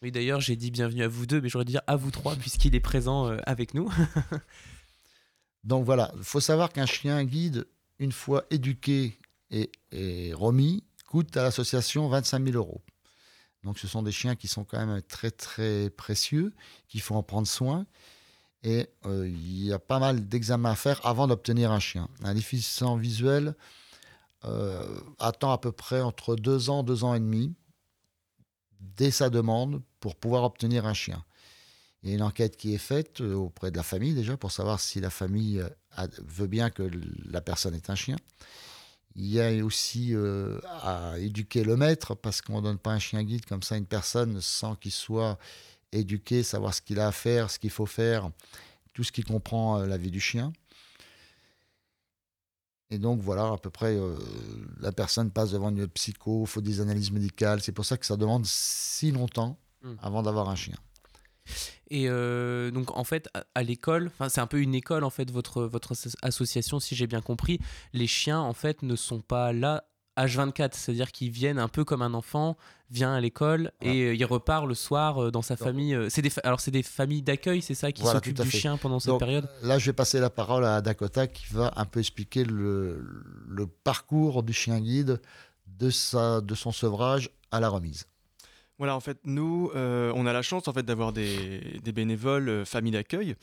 Oui, 0.02 0.12
d'ailleurs, 0.12 0.40
j'ai 0.40 0.56
dit 0.56 0.70
bienvenue 0.70 1.02
à 1.02 1.08
vous 1.08 1.24
deux, 1.24 1.40
mais 1.40 1.48
j'aurais 1.48 1.64
dû 1.64 1.72
dire 1.72 1.82
à 1.86 1.96
vous 1.96 2.10
trois, 2.10 2.36
puisqu'il 2.36 2.74
est 2.74 2.80
présent 2.80 3.28
euh, 3.28 3.38
avec 3.46 3.72
nous. 3.72 3.90
Donc 5.64 5.84
voilà, 5.84 6.12
il 6.18 6.24
faut 6.24 6.40
savoir 6.40 6.72
qu'un 6.72 6.86
chien 6.86 7.24
guide, 7.24 7.66
une 7.98 8.12
fois 8.12 8.44
éduqué 8.50 9.18
et, 9.50 10.32
remis, 10.34 10.84
coûte 11.06 11.36
à 11.36 11.42
l'association 11.42 12.08
25 12.08 12.44
000 12.44 12.56
euros. 12.56 12.82
Donc 13.62 13.78
ce 13.78 13.88
sont 13.88 14.02
des 14.02 14.12
chiens 14.12 14.36
qui 14.36 14.48
sont 14.48 14.64
quand 14.64 14.84
même 14.84 15.02
très 15.02 15.30
très 15.30 15.90
précieux, 15.90 16.52
qu'il 16.88 17.00
faut 17.00 17.14
en 17.14 17.22
prendre 17.22 17.46
soin. 17.46 17.86
Et 18.62 18.88
euh, 19.04 19.28
il 19.28 19.64
y 19.64 19.72
a 19.72 19.78
pas 19.78 19.98
mal 19.98 20.28
d'examens 20.28 20.70
à 20.70 20.74
faire 20.74 21.04
avant 21.06 21.26
d'obtenir 21.26 21.70
un 21.70 21.78
chien. 21.78 22.08
Un 22.22 22.34
déficient 22.34 22.96
visuel 22.96 23.54
euh, 24.44 25.00
attend 25.18 25.52
à 25.52 25.58
peu 25.58 25.72
près 25.72 26.00
entre 26.00 26.36
deux 26.36 26.70
ans, 26.70 26.82
deux 26.82 27.04
ans 27.04 27.14
et 27.14 27.20
demi 27.20 27.54
dès 28.80 29.10
sa 29.10 29.30
demande 29.30 29.82
pour 30.00 30.16
pouvoir 30.16 30.44
obtenir 30.44 30.86
un 30.86 30.94
chien. 30.94 31.24
Il 32.06 32.10
y 32.10 32.12
a 32.12 32.14
une 32.18 32.22
enquête 32.22 32.56
qui 32.56 32.72
est 32.72 32.78
faite 32.78 33.20
euh, 33.20 33.34
auprès 33.34 33.72
de 33.72 33.76
la 33.76 33.82
famille 33.82 34.14
déjà 34.14 34.36
pour 34.36 34.52
savoir 34.52 34.78
si 34.78 35.00
la 35.00 35.10
famille 35.10 35.60
euh, 35.60 36.06
veut 36.24 36.46
bien 36.46 36.70
que 36.70 36.88
la 37.28 37.40
personne 37.40 37.74
ait 37.74 37.90
un 37.90 37.96
chien. 37.96 38.14
Il 39.16 39.26
y 39.26 39.40
a 39.40 39.64
aussi 39.64 40.14
euh, 40.14 40.60
à 40.82 41.18
éduquer 41.18 41.64
le 41.64 41.76
maître 41.76 42.14
parce 42.14 42.42
qu'on 42.42 42.58
ne 42.58 42.62
donne 42.62 42.78
pas 42.78 42.92
un 42.92 43.00
chien 43.00 43.24
guide 43.24 43.44
comme 43.44 43.64
ça 43.64 43.74
à 43.74 43.78
une 43.78 43.86
personne 43.86 44.40
sans 44.40 44.76
qu'il 44.76 44.92
soit 44.92 45.36
éduqué, 45.90 46.44
savoir 46.44 46.74
ce 46.74 46.80
qu'il 46.80 47.00
a 47.00 47.08
à 47.08 47.12
faire, 47.12 47.50
ce 47.50 47.58
qu'il 47.58 47.70
faut 47.70 47.86
faire, 47.86 48.30
tout 48.94 49.02
ce 49.02 49.10
qui 49.10 49.22
comprend 49.24 49.80
la 49.80 49.96
vie 49.96 50.12
du 50.12 50.20
chien. 50.20 50.52
Et 52.90 53.00
donc 53.00 53.20
voilà, 53.20 53.48
à 53.48 53.56
peu 53.56 53.70
près, 53.70 53.98
la 54.78 54.92
personne 54.92 55.32
passe 55.32 55.50
devant 55.50 55.70
une 55.70 55.88
psycho, 55.88 56.42
il 56.44 56.46
faut 56.46 56.60
des 56.60 56.80
analyses 56.80 57.10
médicales. 57.10 57.60
C'est 57.62 57.72
pour 57.72 57.84
ça 57.84 57.96
que 57.96 58.06
ça 58.06 58.16
demande 58.16 58.46
si 58.46 59.10
longtemps 59.10 59.58
mmh. 59.82 59.94
avant 60.02 60.22
d'avoir 60.22 60.48
un 60.50 60.56
chien. 60.56 60.76
Et 61.90 62.06
euh, 62.08 62.70
donc 62.70 62.96
en 62.96 63.04
fait 63.04 63.28
à, 63.54 63.62
l'école, 63.62 64.10
c'est 64.28 64.40
un 64.40 64.46
peu 64.46 64.60
une 64.60 64.74
école 64.74 65.04
en 65.04 65.10
fait 65.10 65.30
votre 65.30 65.62
votre 65.62 65.94
association 66.22 66.80
si 66.80 66.94
j'ai 66.94 67.06
bien 67.06 67.20
compris. 67.20 67.60
Les 67.92 68.06
chiens 68.06 68.40
en 68.40 68.52
fait 68.52 68.82
ne 68.82 68.96
sont 68.96 69.20
pas 69.20 69.52
là 69.52 69.84
H24, 70.16 70.70
c'est-à-dire 70.72 71.12
qu'ils 71.12 71.30
viennent 71.30 71.58
un 71.58 71.68
peu 71.68 71.84
comme 71.84 72.02
un 72.02 72.14
enfant 72.14 72.56
vient 72.90 73.14
à 73.14 73.20
l'école 73.20 73.72
et 73.82 74.02
euh, 74.02 74.14
il 74.14 74.24
repart 74.24 74.66
le 74.66 74.74
soir 74.74 75.22
euh, 75.22 75.30
dans 75.30 75.42
sa 75.42 75.56
famille. 75.56 75.96
c'est 76.08 76.22
des 76.22 76.32
alors 76.42 76.60
c'est 76.60 76.70
des 76.70 76.82
familles 76.82 77.22
d'accueil, 77.22 77.60
c'est 77.62 77.74
ça 77.74 77.92
qui 77.92 78.02
s'occupent 78.02 78.40
du 78.40 78.50
chien 78.50 78.76
pendant 78.78 78.98
cette 78.98 79.18
période? 79.18 79.48
Là, 79.62 79.78
je 79.78 79.86
vais 79.86 79.92
passer 79.92 80.18
la 80.18 80.30
parole 80.30 80.64
à 80.64 80.80
Dakota 80.80 81.26
qui 81.26 81.52
va 81.52 81.72
un 81.76 81.84
peu 81.84 82.00
expliquer 82.00 82.44
le, 82.44 83.04
le 83.48 83.66
parcours 83.66 84.42
du 84.42 84.52
chien 84.52 84.80
guide 84.80 85.20
de 85.66 85.90
sa 85.90 86.40
de 86.40 86.54
son 86.54 86.72
sevrage 86.72 87.30
à 87.50 87.60
la 87.60 87.68
remise. 87.68 88.06
Voilà, 88.78 88.94
en 88.94 89.00
fait, 89.00 89.18
nous, 89.24 89.70
euh, 89.74 90.12
on 90.14 90.26
a 90.26 90.34
la 90.34 90.42
chance 90.42 90.68
en 90.68 90.72
fait 90.74 90.82
d'avoir 90.82 91.14
des, 91.14 91.80
bénévoles 91.94 92.50
euh, 92.50 92.64
familles 92.66 92.92
d'accueil, 92.92 93.34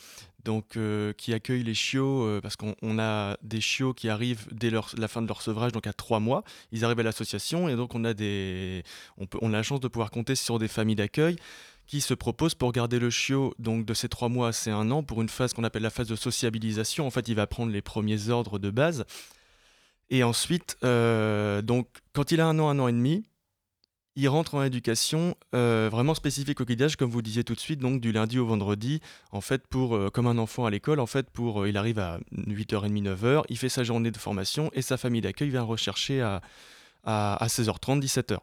donc 0.46 0.78
euh, 0.78 1.12
qui 1.14 1.34
accueillent 1.34 1.64
les 1.64 1.74
chiots 1.74 2.40
parce 2.44 2.56
qu'on 2.56 3.00
a 3.00 3.36
des 3.42 3.60
chiots 3.60 3.96
qui 3.96 4.10
arrivent 4.10 4.46
dès 4.52 4.70
la 4.70 5.08
fin 5.08 5.24
de 5.24 5.28
leur 5.28 5.42
sevrage, 5.42 5.72
donc 5.72 5.88
à 5.88 5.94
trois 5.94 6.20
mois. 6.20 6.44
Ils 6.72 6.86
arrivent 6.86 7.00
à 7.00 7.04
l'association 7.04 7.68
et 7.68 7.76
donc 7.76 7.96
on 7.96 8.04
a 8.06 8.14
des, 8.14 8.84
on 9.42 9.54
a 9.54 9.58
la 9.58 9.64
chance 9.64 9.80
de 9.80 9.88
pouvoir 9.88 10.12
compter 10.12 10.36
sur 10.36 10.60
des 10.60 10.68
familles 10.68 10.98
d'accueil 10.98 11.38
qui 11.88 12.00
se 12.00 12.14
proposent 12.14 12.56
pour 12.56 12.72
garder 12.72 13.00
le 13.00 13.10
chiot 13.10 13.56
donc 13.58 13.86
de 13.86 13.94
ces 13.94 14.10
trois 14.10 14.30
mois 14.30 14.50
à 14.50 14.52
ces 14.52 14.70
un 14.70 14.92
an 14.92 15.02
pour 15.02 15.22
une 15.22 15.30
phase 15.30 15.54
qu'on 15.54 15.64
appelle 15.64 15.82
la 15.82 15.90
phase 15.90 16.08
de 16.08 16.16
sociabilisation. 16.16 17.08
En 17.08 17.12
fait, 17.12 17.28
il 17.28 17.36
va 17.36 17.48
prendre 17.48 17.72
les 17.72 17.82
premiers 17.82 18.30
ordres 18.30 18.60
de 18.60 18.70
base. 18.70 19.06
Et 20.12 20.22
ensuite, 20.24 20.78
donc, 20.84 21.88
quand 22.14 22.32
il 22.32 22.40
a 22.40 22.46
un 22.46 22.60
an, 22.60 22.70
un 22.70 22.78
an 22.78 22.88
et 22.88 22.94
demi, 22.94 23.24
il 24.16 24.28
rentre 24.30 24.56
en 24.56 24.64
éducation 24.64 25.36
euh, 25.56 25.90
vraiment 25.92 26.14
spécifique 26.14 26.62
au 26.62 26.66
guidage, 26.66 26.96
comme 26.96 27.10
vous 27.10 27.22
disiez 27.22 27.44
tout 27.44 27.56
de 27.56 27.60
suite, 27.60 27.80
donc 27.80 28.00
du 28.00 28.12
lundi 28.12 28.38
au 28.38 28.46
vendredi, 28.46 29.02
en 29.32 29.42
fait, 29.42 29.66
pour, 29.68 29.96
euh, 29.96 30.10
comme 30.10 30.28
un 30.28 30.38
enfant 30.38 30.66
à 30.66 30.70
l'école, 30.70 31.00
en 31.00 31.08
fait, 31.08 31.30
pour, 31.32 31.64
euh, 31.64 31.70
il 31.70 31.78
arrive 31.78 32.00
à 32.00 32.20
8h30, 32.32 33.02
9h, 33.02 33.44
il 33.50 33.58
fait 33.58 33.70
sa 33.70 33.84
journée 33.84 34.12
de 34.12 34.18
formation 34.18 34.70
et 34.74 34.82
sa 34.82 34.98
famille 34.98 35.22
d'accueil 35.22 35.50
vient 35.50 35.64
rechercher 35.64 36.22
à, 36.22 36.42
à, 37.04 37.48
16h30, 37.48 38.02
17h. 38.02 38.38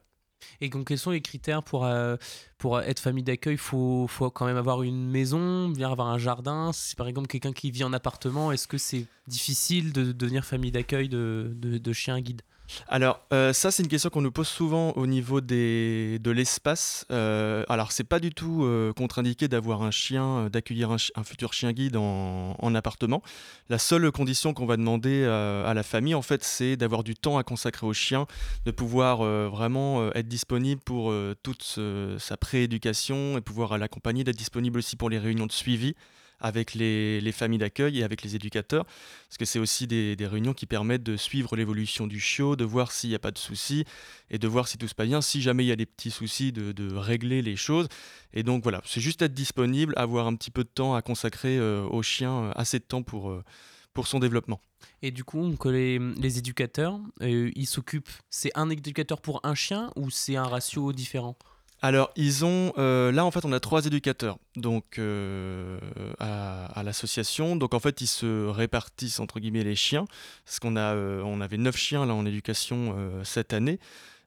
Et 0.61 0.71
donc, 0.71 0.89
quels 0.89 0.99
sont 0.99 1.11
les 1.11 1.21
critères 1.21 1.63
pour, 1.63 1.87
être 1.87 2.99
famille 2.99 3.23
d'accueil? 3.23 3.55
Il 3.55 3.59
faut, 3.59 4.09
quand 4.35 4.47
même 4.47 4.57
avoir 4.57 4.83
une 4.83 5.09
maison, 5.09 5.69
bien 5.69 5.93
avoir 5.93 6.09
un 6.09 6.19
jardin. 6.19 6.73
Si 6.73 6.97
par 6.97 7.09
exemple 7.09 7.29
quelqu'un 7.29 7.53
qui 7.53 7.71
vit 7.71 7.85
en 7.85 7.93
appartement, 7.93 8.51
est-ce 8.51 8.67
que 8.67 8.79
c'est 8.79 9.07
difficile 9.27 9.93
de 9.93 10.13
devenir 10.13 10.45
famille 10.45 10.73
d'accueil 10.73 11.11
de, 11.11 11.53
de, 11.55 11.77
de 11.77 12.21
guide? 12.21 12.41
Alors, 12.89 13.21
euh, 13.33 13.53
ça, 13.53 13.71
c'est 13.71 13.83
une 13.83 13.89
question 13.89 14.11
qu'on 14.11 14.23
nous 14.23 14.33
pose 14.33 14.49
souvent 14.49 14.93
au 14.93 15.07
niveau 15.07 15.41
de 15.41 16.31
l'espace. 16.31 17.05
Euh, 17.11 17.65
alors, 17.69 17.93
c'est 17.93 18.05
pas 18.05 18.21
du 18.21 18.31
tout 18.31 18.65
euh, 18.65 18.93
contre-indiqué 18.93 19.49
d'avoir 19.49 19.83
un 19.83 19.91
chien, 19.91 20.49
d'accueillir 20.51 20.91
un, 20.91 21.25
futur 21.25 21.53
chien 21.53 21.73
guide 21.73 21.97
en, 21.97 22.75
appartement. 22.75 23.23
La 23.69 23.79
seule 23.79 24.11
condition 24.13 24.55
qu'on 24.55 24.67
va 24.67 24.77
demander 24.77 25.25
à 25.25 25.75
la 25.75 25.83
famille, 25.83 26.15
en 26.15 26.23
fait, 26.23 26.45
c'est 26.45 26.77
d'avoir 26.77 27.03
du 27.03 27.15
temps 27.15 27.39
à 27.39 27.43
consacrer 27.43 27.87
au 27.87 27.93
chien, 27.93 28.27
de 28.65 28.71
pouvoir 28.71 29.19
vraiment 29.51 30.13
être 30.13 30.29
disponible 30.29 30.81
pour 30.81 31.13
toute 31.43 31.79
sa 32.19 32.37
prééducation 32.37 33.37
et 33.37 33.41
pouvoir 33.41 33.77
l'accompagner, 33.79 34.25
d'être 34.25 34.37
disponible 34.37 34.79
aussi 34.79 34.97
pour 34.97 35.11
les 35.11 35.19
réunions 35.19 35.47
de 35.47 35.53
suivi 35.53 35.95
avec 36.41 36.75
les, 36.75 37.33
familles 37.33 37.59
d'accueil 37.59 38.01
et 38.01 38.05
avec 38.05 38.23
les 38.23 38.35
éducateurs, 38.35 38.85
parce 38.85 39.39
que 39.39 39.45
c'est 39.45 39.59
aussi 39.59 39.87
des, 39.87 40.17
réunions 40.21 40.55
qui 40.55 40.67
permettent 40.67 41.03
de 41.03 41.17
suivre 41.17 41.57
l'évolution 41.57 42.07
du 42.07 42.21
chiot, 42.21 42.57
de 42.57 42.65
voir 42.65 42.93
s'il 42.93 43.11
n'y 43.11 43.17
a 43.17 43.21
pas 43.21 43.31
de 43.31 43.39
soucis 43.39 43.85
et 44.31 44.39
de 44.39 44.49
voir 44.49 44.69
si 44.69 44.79
tout 44.79 44.89
se 44.89 44.95
passe 44.95 45.09
bien. 45.09 45.21
Si 45.21 45.43
jamais 45.43 45.65
il 45.65 45.69
y 45.69 45.73
a 45.73 45.77
des 45.77 45.87
petits 45.87 46.11
soucis, 46.11 46.53
de, 46.53 46.95
régler 46.95 47.43
les 47.43 47.57
choses. 47.57 47.89
Et 48.33 48.43
donc 48.43 48.63
voilà, 48.63 48.81
c'est 48.85 49.01
juste 49.01 49.23
être 49.23 49.35
disponible, 49.35 49.95
avoir 49.97 50.27
un 50.27 50.35
petit 50.35 50.51
peu 50.51 50.65
de 50.65 50.69
temps 50.69 50.95
à 50.95 51.03
consacrer 51.03 51.59
euh, 51.59 51.85
au 51.85 52.03
chien, 52.03 52.45
euh, 52.45 52.53
assez 52.55 52.79
de 52.79 52.85
temps 52.85 53.03
pour, 53.03 53.31
euh, 53.31 53.45
pour 53.93 54.07
son 54.07 54.19
développement. 54.19 54.61
Et 55.03 55.11
du 55.11 55.25
coup, 55.25 55.55
les, 55.65 55.99
les 55.99 56.39
éducateurs, 56.39 56.99
ils 57.21 57.67
s'occupent, 57.67 58.09
c'est 58.31 58.51
un 58.55 58.71
éducateur 58.71 59.21
pour 59.21 59.41
un 59.45 59.55
chien 59.55 59.91
ou 59.97 60.11
c'est 60.11 60.37
un 60.37 60.45
ratio 60.45 60.93
différent? 60.93 61.37
Alors, 61.83 62.11
ils 62.15 62.45
ont. 62.45 62.73
Euh, 62.77 63.11
là, 63.11 63.25
en 63.25 63.31
fait, 63.31 63.45
on 63.45 63.53
a 63.53 63.61
trois 63.61 63.87
éducateurs 63.87 64.39
donc, 64.57 64.99
euh, 64.99 65.79
à, 66.19 66.83
l'association. 66.85 67.57
Donc, 67.57 67.73
en 67.73 67.81
fait, 67.81 68.03
ils 68.03 68.07
se 68.07 68.47
répartissent, 68.47 69.19
entre 69.19 69.41
guillemets, 69.41 69.65
les 69.65 69.77
chiens. 69.77 70.05
Parce 70.45 70.59
qu'on 70.59 70.77
a, 70.77 70.95
euh, 70.95 71.23
on 71.23 71.41
avait 71.41 71.57
neuf 71.57 71.77
chiens 71.77 72.03
en 72.03 72.27
éducation 72.27 72.95
cette 73.25 73.55
année. 73.55 73.79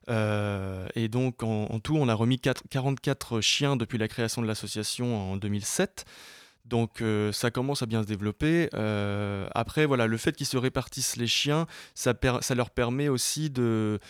et 0.08 1.08
donc, 1.08 1.42
en, 1.44 1.66
en, 1.66 1.78
tout, 1.78 1.96
on 1.96 2.08
a 2.08 2.14
remis 2.14 2.40
44 2.40 3.40
chiens 3.40 3.76
depuis 3.76 3.98
la 3.98 4.08
création 4.08 4.42
de 4.42 4.48
l'association 4.48 5.32
en 5.32 5.36
2007. 5.36 6.04
Donc 6.64 7.02
euh, 7.02 7.30
ça 7.30 7.50
commence 7.50 7.82
à 7.82 7.86
bien 7.86 8.02
se 8.02 8.06
développer. 8.06 8.70
Euh, 8.74 9.46
après, 9.54 9.84
voilà, 9.84 10.06
le 10.06 10.16
fait 10.16 10.34
qu'ils 10.34 10.46
se 10.46 10.56
répartissent 10.56 11.16
les 11.16 11.26
chiens, 11.26 11.66
ça, 11.94 12.14
leur 12.54 12.70
permet 12.70 13.08
aussi 13.08 13.50
de, 13.50 14.00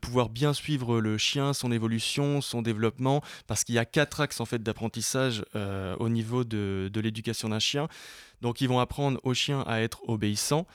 pouvoir 0.00 0.28
bien 0.28 0.52
suivre 0.52 1.00
le 1.00 1.16
chien, 1.16 1.54
son 1.54 1.72
évolution, 1.72 2.42
son 2.42 2.60
développement, 2.60 3.22
parce 3.46 3.64
qu'il 3.64 3.74
y 3.74 3.78
a 3.78 3.86
quatre 3.86 4.20
axes 4.20 4.40
en 4.40 4.44
fait 4.44 4.62
d'apprentissage 4.62 5.44
euh, 5.56 5.96
au 6.00 6.10
niveau 6.10 6.44
de, 6.44 6.90
de 6.92 7.00
l'éducation 7.00 7.48
d'un 7.48 7.58
chien. 7.58 7.88
Donc 8.42 8.60
ils 8.60 8.68
vont 8.68 8.80
apprendre 8.80 9.18
au 9.22 9.32
chien 9.32 9.62
à 9.66 9.80
être 9.80 10.06
obéissant, 10.08 10.66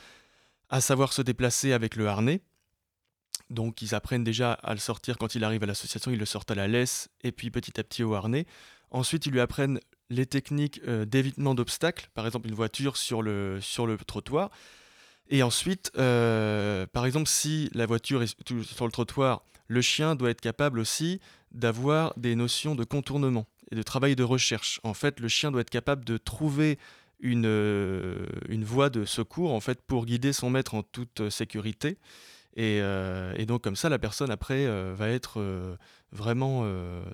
à 0.70 0.82
savoir 0.82 1.14
se 1.14 1.22
déplacer 1.22 1.72
avec 1.72 1.96
le 1.96 2.08
harnais. 2.08 2.42
Donc 3.52 3.84
ils 3.84 3.94
apprennent 3.94 4.24
déjà 4.24 4.54
à 4.54 4.74
le 4.74 4.80
sortir 4.80 5.20
quand 5.20 5.36
il 5.36 5.44
arrive 5.44 5.62
à 5.62 5.68
l'association, 5.68 6.10
ils 6.10 6.20
le 6.20 6.26
sortent 6.26 6.50
à 6.50 6.56
la 6.56 6.68
laisse 6.68 7.10
et 7.24 7.32
puis 7.32 7.52
petit 7.52 7.80
à 7.80 7.84
petit 7.84 8.04
au 8.04 8.16
harnais. 8.16 8.48
Ensuite, 8.90 9.26
ils 9.26 9.34
lui 9.34 9.42
apprennent 9.42 9.80
les 10.10 10.26
techniques 10.26 10.82
euh, 10.88 11.06
d'évitement 11.06 11.56
d'obstacles, 11.56 12.10
par 12.14 12.26
exemple 12.26 12.48
une 12.48 12.56
voiture 12.56 12.98
sur 12.98 13.22
le, 13.22 13.60
trottoir. 14.06 14.50
Et 15.30 15.44
ensuite, 15.44 15.92
euh, 15.98 16.86
par 16.88 17.06
exemple, 17.06 17.28
si 17.28 17.70
la 17.74 17.86
voiture 17.86 18.24
est 18.24 18.36
sur 18.64 18.86
le 18.86 18.92
trottoir, 18.92 19.44
le 19.68 19.82
chien 19.82 20.16
doit 20.16 20.30
être 20.30 20.42
capable 20.42 20.80
aussi 20.80 21.20
d'avoir 21.52 22.14
des 22.18 22.36
notions 22.36 22.76
de 22.76 22.86
contournement 22.86 23.46
et 23.72 23.76
de 23.76 23.84
travail 23.84 24.16
de 24.16 24.24
recherche. 24.24 24.80
En 24.84 24.94
fait, 24.94 25.20
le 25.20 25.28
chien 25.28 25.52
doit 25.52 25.62
être 25.62 25.70
capable 25.70 26.06
de 26.06 26.18
trouver 26.18 26.80
une, 27.20 27.46
euh, 27.46 28.26
voie 28.62 28.90
de 28.90 29.04
secours 29.04 29.54
en 29.54 29.60
fait, 29.60 29.82
pour 29.82 30.06
guider 30.06 30.32
son 30.32 30.50
maître 30.50 30.76
en 30.76 30.84
toute 30.84 31.30
sécurité. 31.30 31.98
Et 32.56 32.82
donc 33.46 33.64
comme 33.64 33.76
ça, 33.76 33.88
la 33.88 34.00
personne 34.00 34.32
après 34.32 34.66
va 34.96 35.10
être 35.10 35.78
vraiment 36.12 36.66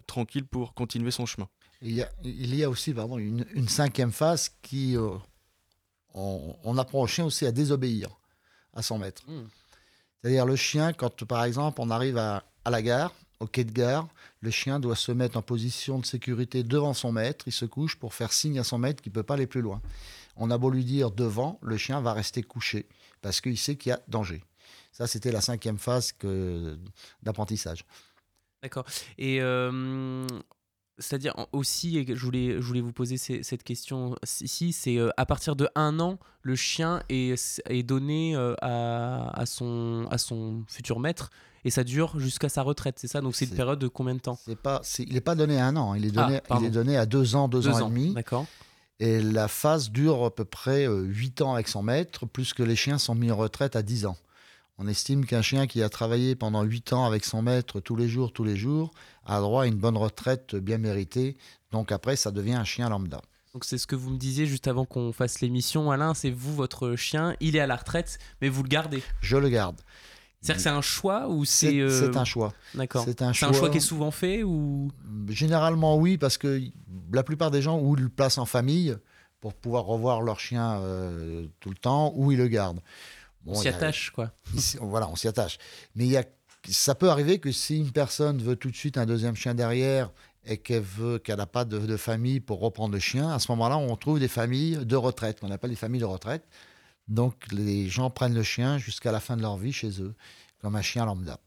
tranquille 0.07 0.45
pour 0.45 0.73
continuer 0.73 1.11
son 1.11 1.25
chemin. 1.25 1.49
Il 1.83 1.93
y 1.93 2.01
a, 2.01 2.09
il 2.23 2.55
y 2.55 2.63
a 2.63 2.69
aussi 2.69 2.93
pardon, 2.93 3.17
une, 3.17 3.45
une 3.53 3.67
cinquième 3.67 4.11
phase 4.11 4.49
qui. 4.61 4.97
Euh, 4.97 5.17
on, 6.15 6.77
apprend 6.77 7.01
au 7.01 7.07
chien 7.07 7.25
aussi 7.25 7.45
à 7.45 7.51
désobéir. 7.51 8.09
à 8.73 8.81
son 8.81 8.97
maître. 8.97 9.23
Hmm. 9.27 9.45
C'est-à-dire 10.21 10.45
le 10.45 10.55
chien, 10.55 10.93
quand 10.93 11.25
par 11.25 11.43
exemple 11.43 11.81
on 11.81 11.89
arrive 11.89 12.17
à, 12.17 12.43
à 12.65 12.69
la 12.69 12.81
gare, 12.81 13.13
au 13.39 13.47
quai 13.47 13.63
de 13.65 13.71
gare, 13.71 14.07
le 14.39 14.51
chien 14.51 14.79
doit 14.79 14.95
se 14.95 15.11
mettre 15.11 15.37
en 15.37 15.41
position 15.41 15.99
de 15.99 16.05
sécurité 16.05 16.63
devant 16.63 16.93
son 16.93 17.11
maître, 17.11 17.45
il 17.47 17.51
se 17.51 17.65
couche 17.65 17.97
pour 17.97 18.13
faire 18.13 18.31
signe 18.31 18.59
à 18.59 18.63
son 18.63 18.77
maître 18.77 19.01
qu'il 19.01 19.11
ne 19.11 19.15
peut 19.15 19.23
pas 19.23 19.33
aller 19.33 19.47
plus 19.47 19.61
loin. 19.61 19.81
On 20.35 20.49
a 20.49 20.57
beau 20.57 20.69
lui 20.69 20.85
dire 20.85 21.11
devant, 21.11 21.59
le 21.61 21.77
chien 21.77 21.99
va 22.01 22.13
rester 22.13 22.41
couché 22.41 22.87
parce 23.21 23.41
qu'il 23.41 23.57
sait 23.57 23.75
qu'il 23.75 23.89
y 23.89 23.93
a 23.93 24.01
danger. 24.07 24.43
Ça, 24.91 25.07
c'était 25.07 25.31
la 25.31 25.41
cinquième 25.41 25.77
phase 25.77 26.13
d'apprentissage. 27.21 27.83
D'accord. 28.61 28.85
Et 29.17 29.41
euh, 29.41 30.25
c'est-à-dire 30.99 31.33
aussi, 31.51 31.97
et 31.97 32.05
je 32.15 32.23
voulais, 32.23 32.55
je 32.61 32.65
voulais 32.65 32.81
vous 32.81 32.93
poser 32.93 33.17
cette 33.17 33.63
question 33.63 34.15
ici, 34.41 34.73
c'est 34.73 34.97
euh, 34.97 35.09
à 35.17 35.25
partir 35.25 35.55
de 35.55 35.67
un 35.75 35.99
an, 35.99 36.19
le 36.41 36.55
chien 36.55 37.01
est, 37.09 37.61
est 37.69 37.83
donné 37.83 38.35
euh, 38.35 38.53
à, 38.61 39.39
à 39.39 39.45
son, 39.45 40.07
à 40.11 40.17
son 40.17 40.63
futur 40.67 40.99
maître 40.99 41.31
et 41.65 41.69
ça 41.69 41.83
dure 41.83 42.19
jusqu'à 42.19 42.49
sa 42.49 42.61
retraite, 42.61 42.99
c'est 42.99 43.07
ça? 43.07 43.21
Donc 43.21 43.35
c'est 43.35 43.45
une 43.45 43.55
période 43.55 43.79
de 43.79 43.87
combien 43.87 44.15
de 44.15 44.19
temps? 44.19 44.37
C'est 44.45 44.57
pas, 44.57 44.81
il 44.99 45.13
n'est 45.13 45.21
pas 45.21 45.35
donné 45.35 45.59
à 45.59 45.67
un 45.67 45.75
an, 45.77 45.93
il 45.95 46.05
est 46.05 46.11
Ah, 46.17 46.25
donné, 46.25 46.41
il 46.59 46.65
est 46.65 46.69
donné 46.71 46.97
à 46.97 47.05
deux 47.05 47.35
ans, 47.35 47.47
deux, 47.47 47.67
ans, 47.69 47.79
et 47.79 47.89
demi. 47.89 48.13
D'accord. 48.13 48.45
Et 48.99 49.21
la 49.21 49.47
phase 49.47 49.89
dure 49.89 50.23
à 50.25 50.35
peu 50.35 50.45
près 50.45 50.87
euh, 50.87 51.01
8 51.03 51.41
ans 51.41 51.53
avec 51.53 51.67
son 51.67 51.81
maître, 51.81 52.25
plus 52.25 52.53
que 52.53 52.63
les 52.63 52.75
chiens 52.75 52.97
sont 52.97 53.15
mis 53.15 53.31
en 53.31 53.37
retraite 53.37 53.75
à 53.75 53.81
10 53.81 54.05
ans. 54.05 54.17
On 54.83 54.87
estime 54.87 55.25
qu'un 55.25 55.41
chien 55.41 55.65
qui 55.65 55.81
a 55.81 55.87
travaillé 55.87 56.35
pendant 56.35 56.61
8 56.61 56.91
ans 56.91 57.05
avec 57.05 57.23
son 57.23 57.41
maître 57.41 57.79
tous 57.79 57.95
les 57.95 58.09
jours, 58.09 58.33
tous 58.33 58.43
les 58.43 58.57
jours, 58.57 58.91
a 59.25 59.39
droit 59.39 59.63
à 59.63 59.65
une 59.65 59.77
bonne 59.77 59.95
retraite 59.95 60.55
bien 60.55 60.77
méritée. 60.77 61.37
Donc 61.71 61.93
après, 61.93 62.17
ça 62.17 62.31
devient 62.31 62.55
un 62.55 62.65
chien 62.65 62.89
lambda. 62.89 63.21
Donc 63.53 63.63
c'est 63.63 63.77
ce 63.77 63.87
que 63.87 63.95
vous 63.95 64.09
me 64.09 64.17
disiez 64.17 64.45
juste 64.45 64.67
avant 64.67 64.83
qu'on 64.83 65.13
fasse 65.13 65.39
l'émission, 65.39 65.89
Alain, 65.89 66.13
c'est 66.13 66.31
vous, 66.31 66.53
votre 66.53 66.97
chien, 66.97 67.33
il 67.39 67.55
est 67.55 67.61
à 67.61 67.67
la 67.67 67.77
retraite, 67.77 68.19
mais 68.41 68.49
vous 68.49 68.61
le 68.61 68.67
gardez. 68.67 69.01
Je 69.21 69.37
le 69.37 69.47
garde. 69.47 69.79
C'est-à-dire 70.41 70.57
que 70.57 70.63
c'est 70.63 70.75
un 70.75 70.81
choix 70.81 71.29
ou 71.29 71.45
c'est... 71.45 71.67
C'est 71.67 71.79
euh, 71.79 72.11
c'est 72.11 72.17
un 72.17 72.25
choix. 72.25 72.53
D'accord. 72.75 73.05
C'est 73.05 73.21
un 73.21 73.31
C'est 73.31 73.45
un 73.45 73.53
choix 73.53 73.59
choix. 73.59 73.69
qui 73.69 73.77
est 73.77 73.79
souvent 73.79 74.11
fait 74.11 74.43
ou... 74.43 74.91
Généralement, 75.29 75.95
oui, 75.95 76.17
parce 76.17 76.37
que 76.37 76.61
la 77.13 77.23
plupart 77.23 77.51
des 77.51 77.61
gens 77.61 77.79
ou 77.79 77.95
ils 77.95 78.03
le 78.03 78.09
placent 78.09 78.37
en 78.37 78.45
famille 78.45 78.97
pour 79.39 79.53
pouvoir 79.53 79.85
revoir 79.85 80.21
leur 80.21 80.39
chien 80.39 80.79
euh, 80.81 81.47
tout 81.59 81.69
le 81.69 81.75
temps, 81.75 82.13
ou 82.15 82.31
ils 82.31 82.37
le 82.37 82.47
gardent. 82.47 82.81
Bon, 83.43 83.53
On 83.53 83.55
s'y 83.61 83.67
a- 83.67 83.75
attache, 83.75 84.11
quoi. 84.11 84.31
Voilà, 84.81 85.09
on 85.09 85.15
s'y 85.15 85.27
attache. 85.27 85.57
Mais 85.95 86.05
il 86.05 86.11
y 86.11 86.17
a, 86.17 86.23
ça 86.69 86.95
peut 86.95 87.09
arriver 87.09 87.39
que 87.39 87.51
si 87.51 87.77
une 87.77 87.91
personne 87.91 88.41
veut 88.41 88.55
tout 88.55 88.71
de 88.71 88.75
suite 88.75 88.97
un 88.97 89.05
deuxième 89.05 89.35
chien 89.35 89.53
derrière 89.53 90.11
et 90.45 90.57
qu'elle 90.57 90.81
veut 90.83 91.19
qu'elle 91.19 91.37
n'a 91.37 91.45
pas 91.45 91.65
de, 91.65 91.79
de 91.79 91.97
famille 91.97 92.39
pour 92.39 92.59
reprendre 92.59 92.93
le 92.93 92.99
chien, 92.99 93.29
à 93.31 93.39
ce 93.39 93.51
moment-là, 93.51 93.77
on 93.77 93.95
trouve 93.95 94.19
des 94.19 94.27
familles 94.27 94.85
de 94.85 94.95
retraite, 94.95 95.39
qu'on 95.39 95.51
appelle 95.51 95.69
les 95.71 95.75
familles 95.75 96.01
de 96.01 96.05
retraite. 96.05 96.43
Donc 97.07 97.35
les 97.51 97.89
gens 97.89 98.09
prennent 98.09 98.33
le 98.33 98.43
chien 98.43 98.77
jusqu'à 98.77 99.11
la 99.11 99.19
fin 99.19 99.35
de 99.35 99.41
leur 99.41 99.57
vie 99.57 99.73
chez 99.73 100.01
eux, 100.01 100.13
comme 100.61 100.75
un 100.77 100.81
chien 100.81 101.05
lambda. 101.05 101.39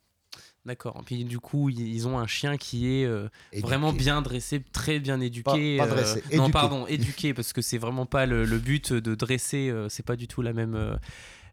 D'accord. 0.66 1.00
Puis 1.06 1.24
du 1.24 1.38
coup, 1.38 1.70
ils- 1.70 2.06
ont 2.08 2.18
un 2.18 2.26
chien 2.26 2.56
qui 2.56 2.88
est 2.92 3.04
euh, 3.04 3.28
vraiment 3.62 3.92
bien 3.92 4.20
dressé, 4.20 4.62
très 4.72 4.98
bien 4.98 5.20
éduqué. 5.20 5.76
Pas- 5.78 5.86
pas 5.86 5.92
euh, 5.92 5.94
dressé, 5.94 6.22
Non, 6.36 6.50
pardon, 6.50 6.86
éduqué, 6.88 7.32
parce 7.34 7.52
que 7.52 7.62
c'est 7.62 7.78
vraiment 7.78 8.04
pas 8.04 8.26
le, 8.26 8.44
le 8.44 8.58
but 8.58 8.92
de 8.92 9.14
dresser. 9.14 9.68
euh, 9.70 9.88
c'est 9.88 10.02
pas 10.04 10.16
du 10.16 10.26
tout 10.26 10.42
la 10.42 10.52
même, 10.52 10.74
euh, 10.74 10.96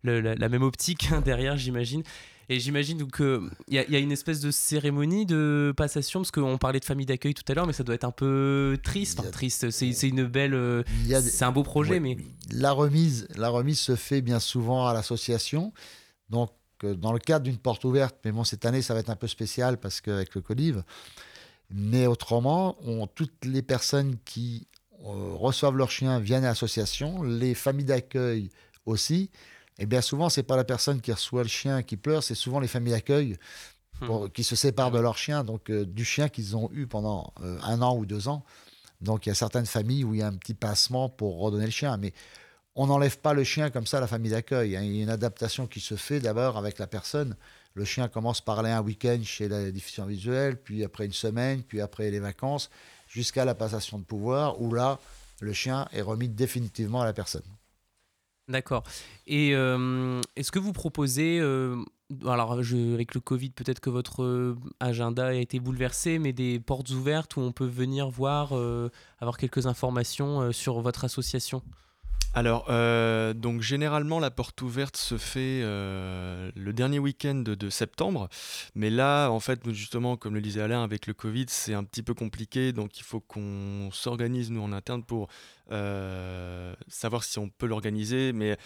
le- 0.03 0.21
la, 0.21 0.35
la 0.35 0.49
même 0.49 0.63
optique 0.63 1.09
hein, 1.11 1.21
derrière, 1.21 1.57
j'imagine. 1.57 2.03
Et 2.49 2.59
j'imagine 2.59 2.97
donc 2.97 3.15
qu'il 3.15 3.39
y, 3.69 3.77
a- 3.77 3.85
il 3.85 3.91
y 3.91 3.95
a 3.95 3.99
une 3.99 4.11
espèce 4.11 4.41
de 4.41 4.51
cérémonie 4.51 5.25
de 5.25 5.73
passation, 5.77 6.19
parce 6.19 6.31
qu'on 6.31 6.57
parlait 6.57 6.81
de 6.81 6.85
famille 6.85 7.05
d'accueil 7.05 7.33
tout 7.33 7.43
à 7.49 7.53
l'heure, 7.53 7.65
mais 7.65 7.71
ça 7.73 7.83
doit 7.83 7.95
être 7.95 8.03
un 8.03 8.11
peu 8.11 8.77
triste. 8.83 9.19
Enfin, 9.21 9.29
a- 9.29 9.31
triste, 9.31 9.69
c'est 9.71 10.07
une 10.09 10.25
belle. 10.25 10.53
euh, 10.53 10.83
c'est 11.07 11.45
un 11.45 11.51
beau 11.53 11.63
projet, 11.63 11.91
Ouais, 11.93 11.99
mais. 12.01 12.17
la 12.51 12.73
remise, 12.73 13.27
la 13.35 13.47
remise 13.49 13.79
se 13.79 13.95
fait 13.95 14.21
bien 14.21 14.39
souvent 14.41 14.85
à 14.87 14.93
l'association. 14.93 15.71
Donc, 16.29 16.51
euh, 16.83 16.95
dans 16.95 17.13
le 17.13 17.19
cadre 17.19 17.45
d'une 17.45 17.57
porte 17.57 17.85
ouverte, 17.85 18.17
mais 18.25 18.33
bon, 18.33 18.43
cette 18.43 18.65
année, 18.65 18.81
ça 18.81 18.93
va 18.93 18.99
être 18.99 19.09
un 19.09 19.15
peu 19.15 19.27
spécial 19.27 19.77
parce 19.79 20.01
qu'avec 20.01 20.35
le 20.35 20.41
Colive. 20.41 20.83
Mais 21.71 22.07
autrement, 22.07 22.75
on- 22.85 23.07
toutes 23.07 23.45
les 23.45 23.61
personnes 23.61 24.17
qui 24.25 24.67
euh, 25.05 25.33
reçoivent 25.35 25.75
leur 25.75 25.91
chien 25.91 26.19
viennent 26.19 26.45
à 26.45 26.49
l'association, 26.49 27.23
les 27.23 27.53
familles 27.55 27.85
d'accueil 27.85 28.49
aussi. 28.85 29.29
Et 29.79 29.85
bien 29.85 30.01
souvent, 30.01 30.29
c'est 30.29 30.43
pas 30.43 30.55
la 30.55 30.63
personne 30.63 31.01
qui 31.01 31.11
reçoit 31.11 31.43
le 31.43 31.49
chien 31.49 31.83
qui 31.83 31.97
pleure, 31.97 32.23
c'est 32.23 32.35
souvent 32.35 32.59
les 32.59 32.67
familles 32.67 32.93
d'accueil 32.93 33.37
pour- 34.05 34.31
qui 34.31 34.43
se 34.43 34.55
séparent 34.55 34.91
de 34.91 34.99
leur 34.99 35.17
chien, 35.17 35.43
donc 35.43 35.69
euh, 35.69 35.85
du 35.85 36.05
chien 36.05 36.29
qu'ils 36.29 36.55
ont 36.55 36.69
eu 36.73 36.87
pendant 36.87 37.33
euh, 37.41 37.57
un 37.63 37.81
an 37.81 37.95
ou 37.97 38.05
deux 38.05 38.27
ans. 38.27 38.43
Donc 39.01 39.25
il 39.25 39.29
y 39.29 39.31
a 39.31 39.35
certaines 39.35 39.65
familles 39.65 40.03
où 40.03 40.13
il 40.13 40.19
y 40.19 40.23
a 40.23 40.27
un 40.27 40.33
petit 40.35 40.53
passement 40.53 41.09
pour 41.09 41.39
redonner 41.39 41.65
le 41.65 41.71
chien, 41.71 41.97
mais 41.97 42.13
on 42.75 42.87
n'enlève 42.87 43.19
pas 43.19 43.33
le 43.33 43.43
chien 43.43 43.69
comme 43.69 43.85
ça 43.85 43.97
à 43.97 44.01
la 44.01 44.07
famille 44.07 44.31
d'accueil. 44.31 44.75
hein. 44.75 44.81
Il 44.83 44.95
y 44.95 44.99
a 44.99 45.03
une 45.03 45.09
adaptation 45.09 45.67
qui 45.67 45.79
se 45.79 45.95
fait 45.95 46.19
d'abord 46.19 46.57
avec 46.57 46.79
la 46.79 46.87
personne. 46.87 47.35
Le 47.75 47.85
chien 47.85 48.07
commence 48.07 48.41
par 48.41 48.59
aller 48.59 48.69
un 48.69 48.81
week-end 48.81 49.19
chez 49.23 49.47
la 49.47 49.71
diffusion 49.71 50.05
visuelle, 50.05 50.57
puis 50.57 50.83
après 50.83 51.05
une 51.05 51.13
semaine, 51.13 51.63
puis 51.63 51.81
après 51.81 52.11
les 52.11 52.19
vacances, 52.19 52.69
jusqu'à 53.07 53.45
la 53.45 53.55
passation 53.55 53.99
de 53.99 54.03
pouvoir, 54.03 54.61
où 54.61 54.73
là, 54.73 54.99
le 55.41 55.53
chien 55.53 55.87
est 55.91 56.01
remis 56.01 56.29
définitivement 56.29 57.01
à 57.01 57.05
la 57.05 57.13
personne. 57.13 57.43
D'accord. 58.49 58.83
Et 59.25 59.55
euh, 59.55 60.19
est-ce 60.35 60.51
que 60.51 60.59
vous 60.59 60.73
proposez, 60.73 61.39
euh, 61.39 61.77
alors 62.25 62.51
avec 62.53 63.15
le 63.15 63.21
Covid, 63.21 63.51
peut-être 63.51 63.79
que 63.79 63.89
votre 63.89 64.23
euh, 64.23 64.57
agenda 64.81 65.27
a 65.27 65.33
été 65.33 65.59
bouleversé, 65.61 66.19
mais 66.19 66.33
des 66.33 66.59
portes 66.59 66.89
ouvertes 66.89 67.37
où 67.37 67.39
on 67.39 67.53
peut 67.53 67.65
venir 67.65 68.09
voir, 68.09 68.53
avoir 69.19 69.37
quelques 69.37 69.65
informations 69.65 70.51
sur 70.51 70.81
votre 70.81 71.05
association? 71.05 71.61
Alors, 72.35 72.65
euh, 72.69 73.33
donc 73.33 73.61
généralement, 73.61 74.19
la 74.19 74.31
porte 74.31 74.59
ouverte 74.63 74.97
se 74.97 75.17
fait 75.17 75.61
euh, 75.63 76.51
le 76.55 76.73
dernier 76.73 76.97
week-end 76.97 77.35
de, 77.35 77.69
septembre. 77.69 78.27
Mais 78.73 78.89
là, 78.89 79.29
en 79.29 79.39
fait, 79.39 79.69
justement, 79.71 80.17
comme 80.17 80.33
le 80.33 80.41
disait 80.41 80.61
Alain, 80.61 80.83
avec 80.83 81.05
le 81.05 81.13
Covid, 81.13 81.45
c'est 81.49 81.75
un 81.75 81.83
petit 81.83 82.01
peu 82.01 82.15
compliqué. 82.15 82.73
Donc, 82.73 82.97
il 82.97 83.03
faut 83.03 83.19
qu'on 83.19 83.89
s'organise, 83.91 84.49
nous, 84.49 84.63
en 84.63 84.73
interne, 84.73 85.03
pour 85.03 85.27
euh, 85.71 86.73
savoir 86.87 87.23
si 87.23 87.37
on 87.37 87.49
peut 87.49 87.67
l'organiser. 87.67 88.33
Mais 88.33 88.57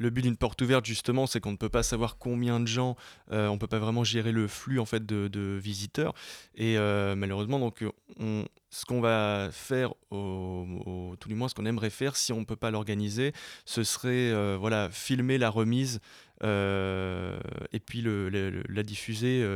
le 0.00 0.08
but 0.08 0.22
d'une 0.22 0.36
porte 0.36 0.60
ouverte, 0.62 0.86
justement, 0.86 1.26
c'est 1.26 1.40
qu'on 1.40 1.52
ne 1.52 1.58
peut 1.58 1.68
pas 1.68 1.82
savoir 1.82 2.16
combien 2.16 2.58
de 2.58 2.66
gens, 2.66 2.96
euh, 3.32 3.48
on 3.48 3.54
ne 3.54 3.58
peut 3.58 3.66
pas 3.66 3.78
vraiment 3.78 4.02
gérer 4.02 4.32
le 4.32 4.48
flux 4.48 4.80
en 4.80 4.86
fait 4.86 5.04
de, 5.04 5.58
visiteurs. 5.62 6.14
Et 6.54 6.78
euh, 6.78 7.14
malheureusement, 7.14 7.58
donc, 7.58 7.84
on, 8.18 8.46
ce 8.70 8.86
qu'on 8.86 9.02
va 9.02 9.50
faire, 9.52 9.92
au, 10.10 11.14
tout 11.20 11.28
du 11.28 11.34
moins 11.34 11.48
ce 11.48 11.54
qu'on 11.54 11.66
aimerait 11.66 11.90
faire, 11.90 12.16
si 12.16 12.32
on 12.32 12.40
ne 12.40 12.44
peut 12.46 12.56
pas 12.56 12.70
l'organiser, 12.70 13.34
ce 13.66 13.84
serait 13.84 14.30
euh, 14.32 14.56
voilà, 14.58 14.88
filmer 14.90 15.36
la 15.36 15.50
remise 15.50 16.00
et 16.42 17.80
puis 17.84 18.02
la 18.02 18.82
diffuser 18.82 19.46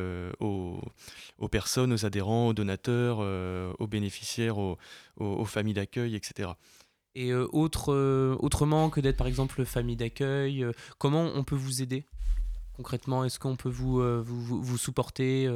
aux, 0.40 1.48
personnes, 1.50 1.94
aux 1.94 2.04
adhérents, 2.04 2.48
aux 2.48 2.52
donateurs, 2.52 3.20
aux 3.78 3.86
bénéficiaires, 3.86 4.58
aux 4.58 5.44
familles 5.46 5.72
d'accueil, 5.72 6.14
etc. 6.14 6.50
Et 7.16 7.30
euh, 7.30 7.46
autre, 7.52 7.92
euh, 7.92 8.36
autrement 8.40 8.90
que 8.90 9.00
d'être 9.00 9.16
par 9.16 9.28
exemple 9.28 9.64
famille 9.64 9.96
d'accueil, 9.96 10.64
euh, 10.64 10.72
comment 10.98 11.30
on 11.34 11.44
peut 11.44 11.54
vous 11.54 11.80
aider 11.80 12.04
concrètement? 12.76 13.24
Est-ce 13.24 13.38
qu'on 13.38 13.54
peut 13.54 13.68
vous, 13.68 14.02
vous, 14.24 14.76
supporter 14.76 15.48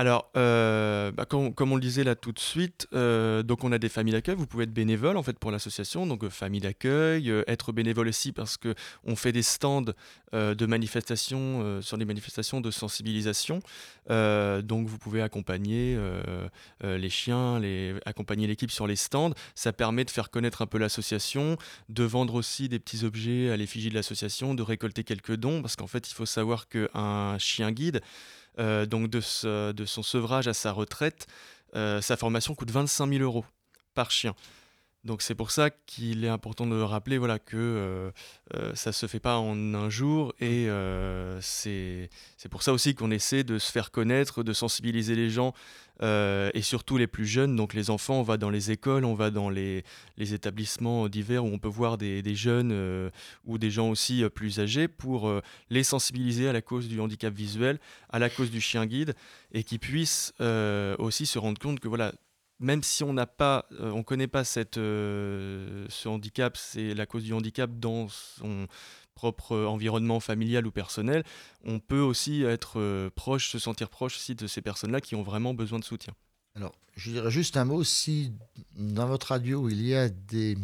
Alors, 0.00 0.30
euh, 0.34 1.12
bah, 1.12 1.26
comme, 1.26 1.52
on 1.60 1.74
le 1.74 1.80
disait 1.82 2.04
là 2.04 2.14
tout 2.14 2.32
de 2.32 2.38
suite, 2.38 2.88
euh, 2.94 3.42
donc 3.42 3.64
on 3.64 3.70
a 3.70 3.76
des 3.76 3.90
familles 3.90 4.14
d'accueil. 4.14 4.34
Vous 4.34 4.46
pouvez 4.46 4.64
être 4.64 4.72
bénévole 4.72 5.18
en 5.18 5.22
fait 5.22 5.38
pour 5.38 5.50
l'association, 5.50 6.06
donc 6.06 6.24
euh, 6.24 6.30
famille 6.30 6.62
d'accueil, 6.62 7.30
être 7.46 7.72
bénévole 7.72 8.08
aussi 8.08 8.32
parce 8.32 8.56
que 8.56 8.74
on 9.04 9.14
fait 9.14 9.32
des 9.32 9.42
stands 9.42 9.92
de 10.32 10.66
manifestations 10.66 11.82
sur 11.82 11.98
des 11.98 12.06
manifestations 12.06 12.62
de 12.62 12.70
sensibilisation. 12.70 13.60
Donc 14.08 14.86
vous 14.86 14.96
pouvez 14.96 15.20
accompagner 15.20 15.98
les 16.82 17.10
chiens, 17.10 17.58
les, 17.58 17.94
accompagner 18.06 18.46
l'équipe 18.46 18.70
sur 18.70 18.86
les 18.86 18.96
stands. 18.96 19.32
Ça 19.54 19.74
permet 19.74 20.06
de 20.06 20.10
faire 20.10 20.30
connaître 20.30 20.62
un 20.62 20.66
peu 20.66 20.78
l'association, 20.78 21.58
de 21.90 22.04
vendre 22.04 22.36
aussi 22.36 22.70
des 22.70 22.78
petits 22.78 23.04
objets 23.04 23.50
à 23.50 23.56
l'effigie 23.58 23.90
de 23.90 23.94
l'association, 23.94 24.54
de 24.54 24.62
récolter 24.62 25.04
quelques 25.04 25.34
dons 25.34 25.60
parce 25.60 25.76
qu'en 25.76 25.88
fait 25.88 26.10
il 26.10 26.14
faut 26.14 26.26
savoir 26.26 26.68
qu'un 26.68 27.36
chien 27.38 27.70
guide 27.72 28.00
euh, 28.60 28.86
donc 28.86 29.08
de, 29.10 29.20
ce- 29.20 29.72
de 29.72 29.84
son 29.84 30.02
sevrage 30.02 30.46
à 30.48 30.54
sa 30.54 30.72
retraite, 30.72 31.26
euh, 31.74 32.00
sa 32.00 32.16
formation 32.16 32.54
coûte 32.54 32.70
25 32.70 33.08
000 33.08 33.22
euros 33.22 33.44
par 33.94 34.10
chien. 34.10 34.34
Donc 35.02 35.22
c'est 35.22 35.34
pour 35.34 35.50
ça 35.50 35.70
qu'il 35.70 36.26
est 36.26 36.28
important 36.28 36.66
de 36.66 36.78
rappeler 36.78 37.16
voilà, 37.16 37.38
que 37.38 37.56
euh, 37.56 38.10
ça 38.74 38.90
ne 38.90 38.92
se 38.94 39.06
fait 39.06 39.18
pas 39.20 39.38
en 39.38 39.72
un 39.74 39.88
jour 39.88 40.34
et 40.40 40.68
c'est 41.40 42.10
c'est 42.36 42.50
pour 42.50 42.62
ça 42.62 42.74
aussi 42.74 42.94
qu'on 42.94 43.10
essaie 43.10 43.42
de 43.42 43.58
se 43.58 43.72
faire 43.72 43.92
connaître, 43.92 44.42
de 44.42 44.52
sensibiliser 44.52 45.14
les 45.14 45.30
gens 45.30 45.54
euh, 46.02 46.50
et 46.54 46.62
surtout 46.62 46.96
les 46.96 47.06
plus 47.06 47.26
jeunes, 47.26 47.56
donc 47.56 47.74
les 47.74 47.90
enfants, 47.90 48.14
on 48.20 48.22
va 48.22 48.36
dans 48.36 48.50
les 48.50 48.70
écoles, 48.70 49.04
on 49.04 49.14
va 49.14 49.30
dans 49.30 49.50
les, 49.50 49.84
établissements 50.18 51.08
divers 51.08 51.44
où 51.44 51.48
on 51.48 51.58
peut 51.58 51.68
voir 51.68 51.98
des, 51.98 52.34
jeunes 52.34 52.72
euh, 52.72 53.10
ou 53.44 53.58
des 53.58 53.70
gens 53.70 53.90
aussi 53.90 54.22
euh, 54.22 54.28
plus 54.28 54.60
âgés 54.60 54.88
pour 54.88 55.30
les 55.68 55.82
sensibiliser 55.82 56.48
à 56.48 56.52
la 56.52 56.62
cause 56.62 56.88
du 56.88 57.00
handicap 57.00 57.34
visuel, 57.34 57.78
à 58.08 58.18
la 58.18 58.30
cause 58.30 58.50
du 58.50 58.60
chien 58.60 58.86
guide 58.86 59.14
et 59.52 59.64
qui 59.64 59.78
puissent 59.78 60.32
aussi 60.98 61.26
se 61.26 61.38
rendre 61.38 61.58
compte 61.58 61.80
que 61.80 61.88
voilà, 61.88 62.12
même 62.58 62.82
si 62.82 63.02
on 63.04 63.12
n'a 63.12 63.26
pas, 63.26 63.66
on 63.80 64.02
connaît 64.02 64.26
pas 64.26 64.44
cette, 64.44 64.76
ce 64.76 66.08
handicap, 66.08 66.56
c'est 66.56 66.94
la 66.94 67.06
cause 67.06 67.24
du 67.24 67.32
handicap 67.32 67.70
dans 67.78 68.08
son 68.08 68.66
propre 69.20 69.54
environnement 69.56 70.18
familial 70.18 70.66
ou 70.66 70.70
personnel, 70.70 71.24
on 71.64 71.78
peut 71.78 72.00
aussi 72.00 72.42
être 72.42 73.10
proche, 73.14 73.50
se 73.50 73.58
sentir 73.58 73.90
proche 73.90 74.16
aussi 74.16 74.34
de 74.34 74.46
ces 74.46 74.62
personnes-là 74.62 75.02
qui 75.02 75.14
ont 75.14 75.22
vraiment 75.22 75.52
besoin 75.52 75.78
de 75.78 75.84
soutien. 75.84 76.14
Alors, 76.54 76.72
je 76.96 77.10
dirais 77.10 77.30
juste 77.30 77.58
un 77.58 77.66
mot, 77.66 77.84
si 77.84 78.32
dans 78.76 79.06
votre 79.06 79.28
radio 79.28 79.68
il 79.68 79.82
y 79.86 79.94
a 79.94 80.08
des, 80.08 80.56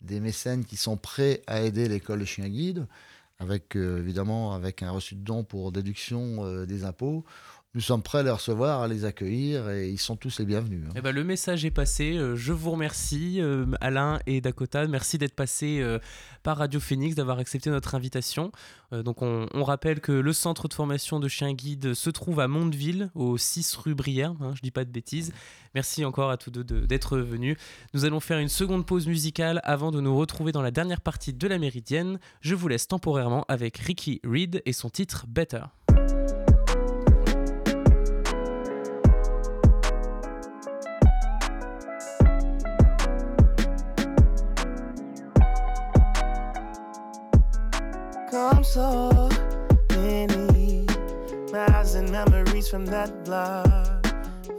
des 0.00 0.20
mécènes 0.20 0.64
qui 0.64 0.76
sont 0.76 0.96
prêts 0.96 1.42
à 1.48 1.60
aider 1.62 1.88
l'école 1.88 2.20
de 2.20 2.24
chiens 2.24 2.48
guides, 2.48 2.86
avec 3.40 3.74
évidemment 3.74 4.54
avec 4.54 4.84
un 4.84 4.92
reçu 4.92 5.16
de 5.16 5.20
don 5.20 5.42
pour 5.42 5.72
déduction 5.72 6.64
des 6.64 6.84
impôts, 6.84 7.24
nous 7.74 7.82
sommes 7.82 8.02
prêts 8.02 8.20
à 8.20 8.22
les 8.22 8.30
recevoir, 8.30 8.80
à 8.80 8.88
les 8.88 9.04
accueillir 9.04 9.68
et 9.68 9.90
ils 9.90 9.98
sont 9.98 10.16
tous 10.16 10.38
les 10.38 10.46
bienvenus. 10.46 10.84
Hein. 10.88 10.92
Eh 10.96 11.02
ben, 11.02 11.14
le 11.14 11.22
message 11.22 11.66
est 11.66 11.70
passé. 11.70 12.16
Euh, 12.16 12.34
je 12.34 12.54
vous 12.54 12.70
remercie, 12.70 13.42
euh, 13.42 13.66
Alain 13.82 14.20
et 14.26 14.40
Dakota. 14.40 14.86
Merci 14.86 15.18
d'être 15.18 15.34
passé 15.34 15.80
euh, 15.80 15.98
par 16.42 16.56
Radio 16.56 16.80
Phoenix, 16.80 17.14
d'avoir 17.14 17.38
accepté 17.38 17.68
notre 17.68 17.94
invitation. 17.94 18.52
donc, 18.90 19.20
on, 19.20 19.64
rappelle 19.64 20.00
que 20.00 20.12
le 20.12 20.32
centre 20.32 20.66
de 20.66 20.72
formation 20.72 21.20
de 21.20 21.28
chiens 21.28 21.52
guides 21.52 21.92
se 21.92 22.08
trouve 22.08 22.40
à 22.40 22.48
Mondeville, 22.48 23.10
au 23.14 23.36
6 23.36 23.76
rue 23.76 23.94
Brière. 23.94 24.32
Hein, 24.40 24.54
je 24.54 24.62
dis 24.62 24.70
pas 24.70 24.86
de 24.86 24.90
bêtises. 24.90 25.32
Merci 25.74 26.06
encore 26.06 26.30
à 26.30 26.38
tous 26.38 26.50
deux 26.50 26.64
d'être 26.64 27.18
venus. 27.18 27.58
Nous 27.92 28.06
allons 28.06 28.20
faire 28.20 28.38
une 28.38 28.48
seconde 28.48 28.86
pause 28.86 29.06
musicale 29.06 29.60
avant 29.62 29.90
de 29.90 30.00
nous 30.00 30.16
retrouver 30.16 30.52
dans 30.52 30.62
la 30.62 30.70
dernière 30.70 31.02
partie 31.02 31.34
de 31.34 31.46
la 31.46 31.58
Méridienne. 31.58 32.18
Je 32.40 32.54
vous 32.54 32.68
laisse 32.68 32.88
temporairement 32.88 33.44
avec 33.48 33.76
Ricky 33.76 34.22
Reed 34.24 34.62
et 34.64 34.72
son 34.72 34.88
titre 34.88 35.26
Better. 35.28 35.64
So 48.68 49.30
many 49.92 50.84
miles 51.50 51.94
and 51.94 52.10
memories 52.12 52.68
from 52.68 52.84
that 52.84 53.24
block. 53.24 54.04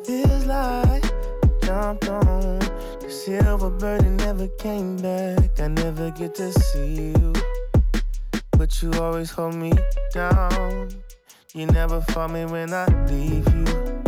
Feels 0.04 0.46
like 0.48 1.06
I 1.06 1.50
jumped 1.64 2.10
on 2.10 2.58
the 3.02 3.08
silver 3.08 3.70
bird 3.70 4.02
and 4.02 4.18
never 4.18 4.48
came 4.58 4.98
back. 4.98 5.60
I 5.60 5.68
never 5.68 6.10
get 6.10 6.34
to 6.36 6.52
see 6.52 7.12
you, 7.12 7.34
but 8.58 8.82
you 8.82 8.92
always 8.94 9.30
hold 9.30 9.54
me 9.54 9.74
down. 10.12 10.90
You 11.54 11.68
never 11.68 12.02
find 12.02 12.34
me 12.34 12.46
when 12.46 12.74
I 12.74 12.88
leave 13.06 13.48
you. 13.54 14.02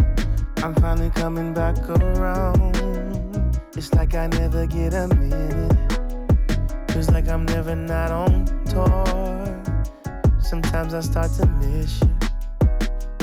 I'm 0.63 0.73
finally 0.81 1.11
coming 1.11 1.53
back 1.53 1.77
around. 1.87 2.75
It's 3.77 3.93
like 3.93 4.15
I 4.15 4.25
never 4.25 4.65
get 4.65 4.95
a 4.95 5.07
minute. 5.09 5.77
Feels 6.89 7.11
like 7.11 7.27
I'm 7.27 7.45
never 7.45 7.75
not 7.75 8.11
on 8.11 8.45
tour. 8.65 9.40
Sometimes 10.51 10.93
I 10.93 10.99
start 10.99 11.31
to 11.39 11.45
miss 11.47 12.01
you. 12.01 12.09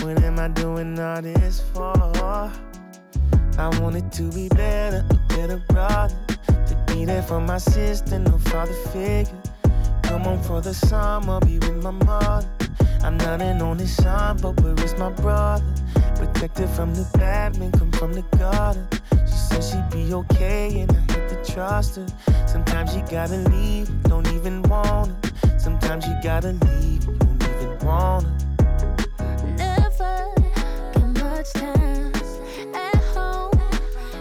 What 0.02 0.24
am 0.24 0.38
I 0.38 0.48
doing 0.48 0.98
all 0.98 1.20
this 1.20 1.60
for? 1.74 1.92
I 2.24 3.68
want 3.80 3.96
it 3.96 4.10
to 4.12 4.32
be 4.32 4.48
better, 4.48 5.04
a 5.10 5.14
better 5.28 5.62
brother. 5.68 6.16
To 6.46 6.84
be 6.86 7.04
there 7.04 7.22
for 7.22 7.38
my 7.38 7.58
sister, 7.58 8.18
no 8.18 8.38
father 8.38 8.72
figure. 8.72 9.42
Come 10.04 10.22
home 10.22 10.42
for 10.42 10.62
the 10.62 10.72
summer, 10.72 11.38
be 11.40 11.58
with 11.58 11.82
my 11.82 11.90
mother. 11.90 12.48
I'm 13.02 13.18
not 13.18 13.42
an 13.42 13.60
only 13.60 13.86
son, 13.86 14.38
but 14.40 14.58
where 14.62 14.82
is 14.82 14.96
my 14.96 15.10
brother? 15.10 15.66
Protected 16.16 16.70
from 16.70 16.94
the 16.94 17.06
bad 17.18 17.58
men, 17.58 17.72
come 17.72 17.92
from 17.92 18.14
the 18.14 18.22
gutter. 18.38 18.88
She 19.26 19.34
said 19.34 19.62
she'd 19.62 19.90
be 19.90 20.14
okay, 20.14 20.80
and 20.80 20.90
I 20.90 21.12
had 21.12 21.28
to 21.28 21.52
trust 21.52 21.96
her. 21.96 22.06
Sometimes 22.46 22.96
you 22.96 23.02
gotta 23.10 23.36
leave, 23.50 24.02
don't 24.04 24.26
even 24.28 24.62
want 24.62 25.08
her. 25.26 25.27
Sometimes 25.58 26.06
you 26.06 26.14
gotta 26.22 26.52
leave, 26.52 27.04
you 27.04 27.16
don't 27.18 27.42
even 27.42 27.78
wanna. 27.86 28.38
Never 29.56 30.32
get 30.94 31.06
much 31.22 31.52
time 31.52 32.12
at 32.74 32.96
home. 33.12 33.60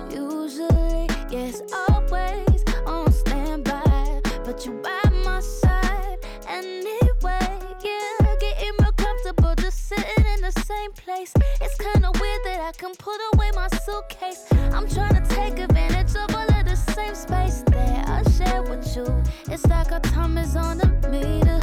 Usually, 0.10 1.08
yes, 1.30 1.62
always 1.90 2.64
on 2.86 3.12
standby. 3.12 4.22
But 4.44 4.66
you 4.66 4.74
by 4.82 5.10
my 5.24 5.40
side 5.40 6.18
anyway. 6.48 7.48
Yeah, 7.84 8.36
getting 8.40 8.74
real 8.80 8.92
comfortable 8.98 9.54
just 9.56 9.88
sitting 9.88 10.26
in 10.34 10.42
the 10.42 10.52
same 10.66 10.92
place. 10.94 11.34
It's 11.62 11.78
kinda 11.78 12.12
weird 12.20 12.42
that 12.46 12.62
I 12.62 12.72
can 12.76 12.94
put 12.96 13.20
away 13.34 13.52
my 13.56 13.68
suitcase. 13.86 14.46
I'm 14.74 14.88
trying 14.90 15.16
to 15.22 15.36
take 15.36 15.60
advantage 15.60 16.16
of 16.16 16.36
all 16.36 16.50
of 16.60 16.66
the 16.66 16.76
same 16.76 17.16
space 17.16 17.64
that 17.68 18.10
I 18.10 18.24
share 18.32 18.64
with 18.64 18.96
you. 18.96 19.06
It's 19.50 19.66
like 19.68 19.92
our 19.92 20.00
time 20.00 20.38
is 20.38 20.56
on 20.56 20.80
the 20.80 20.97
meter 21.22 21.60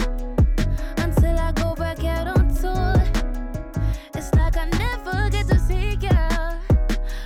until 0.99 1.39
I 1.39 1.53
go 1.53 1.75
back 1.75 2.05
out 2.05 2.27
on 2.27 2.55
tour. 2.55 2.95
It's 4.15 4.33
like 4.35 4.57
I 4.57 4.67
never 4.79 5.31
get 5.31 5.47
to 5.49 5.59
see 5.59 5.97
ya. 6.01 6.59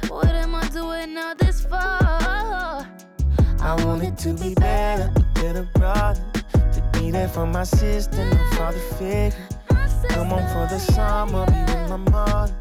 What 0.09 0.29
am 0.29 0.55
I 0.55 0.69
doing 0.69 1.17
all 1.17 1.35
this 1.35 1.62
for? 1.62 1.77
I 1.77 3.75
want 3.85 4.03
it 4.03 4.17
to 4.19 4.35
be 4.35 4.55
better, 4.55 5.12
a 5.14 5.21
better 5.35 5.69
brother. 5.75 6.23
To 6.53 6.81
be 6.93 7.11
there 7.11 7.29
for 7.29 7.47
my 7.47 7.64
sister, 7.64 8.25
no 8.25 8.51
father 8.57 8.79
figure. 8.99 9.49
Come 10.11 10.33
on 10.33 10.47
for 10.53 10.67
the 10.73 10.79
summer, 10.79 11.47
be 11.47 11.61
with 11.73 11.88
my 11.91 11.97
mother. 11.97 12.55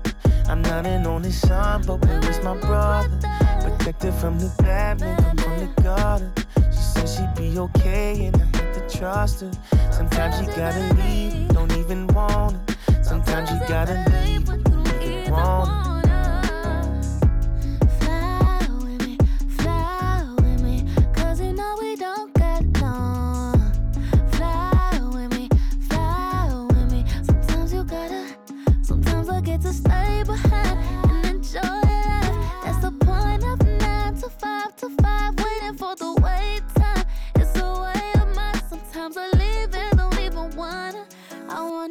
I'm 0.49 0.61
not 0.61 0.85
an 0.85 1.05
only 1.05 1.31
son, 1.31 1.83
but 1.85 2.03
where 2.05 2.29
is 2.29 2.41
my 2.41 2.55
brother? 2.57 3.09
Protected 3.61 4.13
from 4.13 4.39
the 4.39 4.49
bad 4.59 4.99
come 4.99 5.37
from 5.37 5.59
the 5.59 5.81
gutter. 5.81 6.31
She 6.71 6.77
said 6.77 7.09
she'd 7.09 7.35
be 7.35 7.59
okay, 7.59 8.25
and 8.27 8.35
I 8.41 8.66
trust 8.89 9.41
her. 9.41 9.51
Sometimes 9.91 10.39
you 10.41 10.47
gotta 10.55 10.93
leave, 10.95 11.49
don't 11.49 11.71
even 11.77 12.07
want 12.07 12.55
her. 12.69 13.03
Sometimes 13.03 13.49
you 13.51 13.59
gotta 13.67 14.03
leave, 14.23 14.45
don't 14.45 15.03
even 15.03 15.31
want 15.31 15.69
her. 15.69 15.96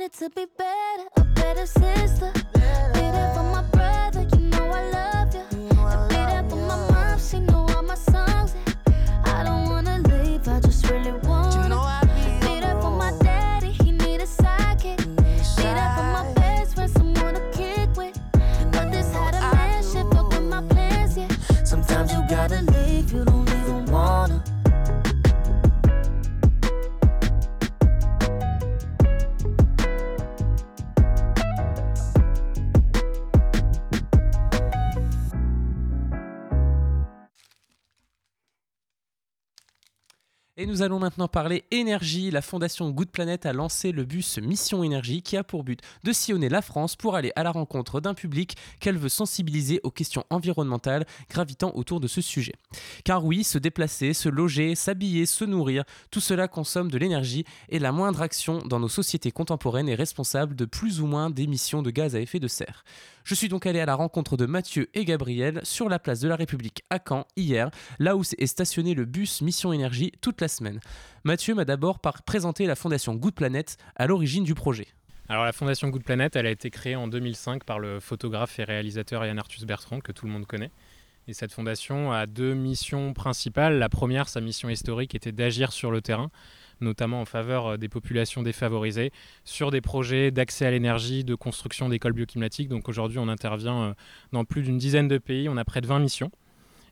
I 0.07 0.09
want 0.09 0.23
it 0.23 0.25
to 0.25 0.31
be 0.31 0.47
better, 0.57 1.09
a 1.17 1.25
better 1.35 1.67
sister. 1.67 2.46
Et 40.67 40.69
nous 40.69 40.83
allons 40.83 40.99
maintenant 40.99 41.29
parler 41.29 41.63
énergie. 41.71 42.33
La 42.33 42.43
fondation 42.43 42.91
Good 42.91 43.11
Planet 43.11 43.47
a 43.47 43.53
lancé 43.53 43.93
le 43.93 44.05
bus 44.05 44.39
Mission 44.39 44.83
Énergie 44.83 45.23
qui 45.23 45.37
a 45.37 45.45
pour 45.45 45.63
but 45.63 45.81
de 46.03 46.13
sillonner 46.13 46.49
la 46.49 46.61
France 46.61 46.97
pour 46.97 47.15
aller 47.15 47.31
à 47.37 47.45
la 47.45 47.53
rencontre 47.53 48.01
d'un 48.01 48.15
public 48.15 48.57
qu'elle 48.81 48.99
veut 48.99 49.09
sensibiliser 49.09 49.79
aux 49.85 49.93
questions 49.93 50.25
environnementales 50.29 51.07
gravitant 51.31 51.71
autour 51.77 52.01
de 52.01 52.09
ce 52.09 52.21
sujet. 52.21 52.55
Car 53.05 53.25
oui, 53.25 53.45
se 53.45 53.59
déplacer, 53.59 54.13
se 54.13 54.29
loger, 54.29 54.75
s'habiller, 54.75 55.25
se 55.25 55.45
nourrir, 55.45 55.85
tout 56.11 56.19
cela 56.19 56.49
consomme 56.49 56.91
de 56.91 56.99
l'énergie 56.99 57.45
et 57.69 57.79
la 57.79 57.93
moindre 57.93 58.23
action 58.23 58.59
dans 58.67 58.81
nos 58.81 58.89
sociétés 58.89 59.31
contemporaines 59.31 59.89
est 59.89 59.95
responsable 59.95 60.57
de 60.57 60.65
plus 60.65 61.01
ou 61.01 61.07
moins 61.07 61.31
d'émissions 61.31 61.83
de 61.83 61.93
gaz 61.93 62.17
à 62.17 62.21
effet 62.21 62.41
de 62.41 62.49
serre. 62.49 62.83
Je 63.27 63.35
suis 63.35 63.49
donc 63.49 63.67
allé 63.67 63.81
à 63.81 63.87
la 63.87 63.97
rencontre 63.97 64.37
de 64.37 64.47
Mathieu 64.47 64.89
et 64.95 65.05
Gabriel 65.05 65.61
sur 65.65 65.89
la 65.89 65.99
place 65.99 66.21
de 66.21 66.29
la 66.29 66.37
République 66.37 66.85
à 66.91 67.01
Caen 67.05 67.27
hier, 67.37 67.73
là 67.99 68.17
où 68.17 68.23
est 68.23 68.47
stationné 68.47 68.95
le 68.95 69.05
bus 69.05 69.43
Mission 69.43 69.73
Énergie 69.73 70.13
toute 70.21 70.41
la 70.41 70.47
semaine. 70.47 70.79
Mathieu 71.25 71.53
m'a 71.57 71.65
d'abord 71.65 71.99
présenté 71.99 72.67
la 72.67 72.77
fondation 72.77 73.17
Good 73.17 73.35
Planet 73.35 73.79
à 73.97 74.07
l'origine 74.07 74.45
du 74.45 74.55
projet. 74.55 74.87
Alors 75.29 75.43
la 75.43 75.51
fondation 75.51 75.89
Good 75.89 76.05
Planet, 76.05 76.37
elle 76.37 76.47
a 76.47 76.53
été 76.53 76.71
créée 76.71 76.95
en 76.95 77.09
2005 77.09 77.65
par 77.65 77.81
le 77.81 77.99
photographe 77.99 78.61
et 78.61 78.65
réalisateur 78.65 79.27
Yann 79.27 79.41
Arthus 79.41 79.67
Bertrand, 79.67 79.99
que 79.99 80.13
tout 80.13 80.27
le 80.27 80.31
monde 80.31 80.47
connaît. 80.47 80.71
Et 81.27 81.33
cette 81.33 81.53
fondation 81.53 82.13
a 82.13 82.27
deux 82.27 82.55
missions 82.55 83.13
principales. 83.13 83.81
La 83.81 83.89
première, 83.89 84.29
sa 84.29 84.41
mission 84.41 84.69
historique, 84.69 85.17
était 85.17 85.33
d'agir 85.33 85.73
sur 85.73 85.91
le 85.91 86.01
terrain, 86.01 86.31
notamment 86.81 87.21
en 87.21 87.25
faveur 87.25 87.67
euh, 87.67 87.77
des 87.77 87.89
populations 87.89 88.43
défavorisées, 88.43 89.13
sur 89.45 89.71
des 89.71 89.81
projets 89.81 90.31
d'accès 90.31 90.67
à 90.67 90.71
l'énergie, 90.71 91.25
de 91.25 91.35
construction 91.35 91.89
d'écoles 91.89 92.13
bioclimatiques. 92.13 92.69
Donc 92.69 92.89
aujourd'hui, 92.89 93.19
on 93.19 93.29
intervient 93.29 93.83
euh, 93.83 93.95
dans 94.33 94.45
plus 94.45 94.63
d'une 94.63 94.79
dizaine 94.79 95.09
de 95.09 95.19
pays. 95.19 95.49
On 95.49 95.57
a 95.57 95.65
près 95.65 95.81
de 95.81 95.87
20 95.87 96.01
missions. 96.01 96.31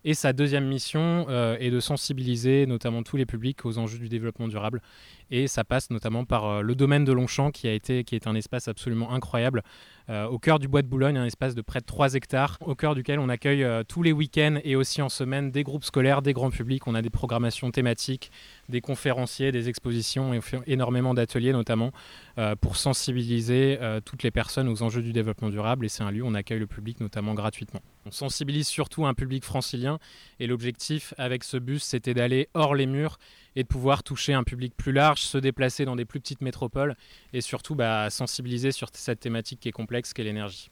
Et 0.07 0.12
sa 0.12 0.35
deuxième 0.35 0.66
mission 0.66 1.25
euh, 1.31 1.57
est 1.61 1.70
de 1.70 1.81
sensibiliser 1.81 2.66
notamment 2.66 3.03
tous 3.03 3.16
les 3.16 3.25
publics 3.25 3.64
aux 3.64 3.79
enjeux 3.79 3.99
du 3.99 4.11
développement 4.11 4.49
durable. 4.49 4.83
Et 5.31 5.47
ça 5.47 5.64
passe 5.64 5.88
notamment 5.90 6.27
par 6.27 6.62
le 6.62 6.75
domaine 6.75 7.07
de 7.07 7.12
Longchamp, 7.12 7.51
qui, 7.51 7.68
a 7.68 7.73
été, 7.73 8.05
qui 8.05 8.14
est 8.14 8.27
un 8.27 8.35
espace 8.35 8.68
absolument 8.68 9.12
incroyable, 9.12 9.62
au 10.09 10.38
cœur 10.38 10.59
du 10.59 10.69
bois 10.69 10.83
de 10.83 10.87
Boulogne, 10.87 11.17
un 11.17 11.25
espace 11.25 11.55
de 11.55 11.62
près 11.62 11.81
de 11.81 11.87
3 11.87 12.14
hectares, 12.14 12.59
au 12.61 12.75
cœur 12.75 12.95
duquel 12.95 13.19
on 13.19 13.29
accueille 13.29 13.64
euh, 13.64 13.83
tous 13.85 14.03
les 14.03 14.12
week-ends 14.12 14.59
et 14.64 14.77
aussi 14.77 15.03
en 15.03 15.09
semaine 15.09 15.51
des 15.51 15.62
groupes 15.62 15.85
scolaires, 15.85 16.23
des 16.23 16.33
grands 16.33 16.51
publics. 16.51 16.87
On 16.87 16.95
a 16.95 17.03
des 17.03 17.11
programmations 17.11 17.71
thématiques, 17.71 18.31
des 18.69 18.81
conférenciers, 18.81 19.53
des 19.53 19.69
expositions 19.69 20.35
et 20.35 20.38
on 20.38 20.43
fait 20.43 20.61
énormément 20.67 21.14
d'ateliers 21.14 21.53
notamment 21.53 21.93
euh, 22.38 22.55
pour 22.57 22.77
sensibiliser 22.77 23.79
euh, 23.81 24.01
toutes 24.05 24.23
les 24.23 24.31
personnes 24.31 24.69
aux 24.69 24.83
enjeux 24.83 25.03
du 25.03 25.12
développement 25.12 25.51
durable. 25.51 25.87
Et 25.87 25.88
c'est 25.88 26.03
un 26.03 26.11
lieu 26.11 26.23
où 26.23 26.27
on 26.27 26.35
accueille 26.35 26.59
le 26.59 26.67
public 26.67 27.01
notamment 27.01 27.35
gratuitement. 27.35 27.81
On 28.07 28.11
sensibilise 28.11 28.69
surtout 28.69 29.07
un 29.07 29.14
public 29.14 29.45
francilien 29.45 29.99
et 30.40 30.47
l'objectif 30.47 31.14
avec 31.19 31.45
ce 31.45 31.57
bus, 31.57 31.83
c'était 31.83 32.14
d'aller 32.14 32.49
hors 32.55 32.75
les 32.75 32.87
murs 32.87 33.19
et 33.57 33.62
de 33.62 33.69
pouvoir 33.69 34.03
toucher 34.03 34.35
un 34.35 34.45
public 34.45 34.75
plus 34.77 34.93
large, 34.93 35.21
se 35.21 35.38
déplacer 35.38 35.85
dans 35.85 35.97
des 35.97 36.05
plus 36.05 36.21
petites 36.21 36.40
métropoles 36.40 36.97
et 37.33 37.40
surtout 37.40 37.75
bah, 37.75 38.11
sensibiliser 38.11 38.73
sur 38.73 38.88
cette 38.93 39.21
thématique 39.21 39.61
qui 39.61 39.69
est 39.69 39.73
complexe 39.73 40.12
qu'est 40.12 40.25
l'énergie. 40.25 40.71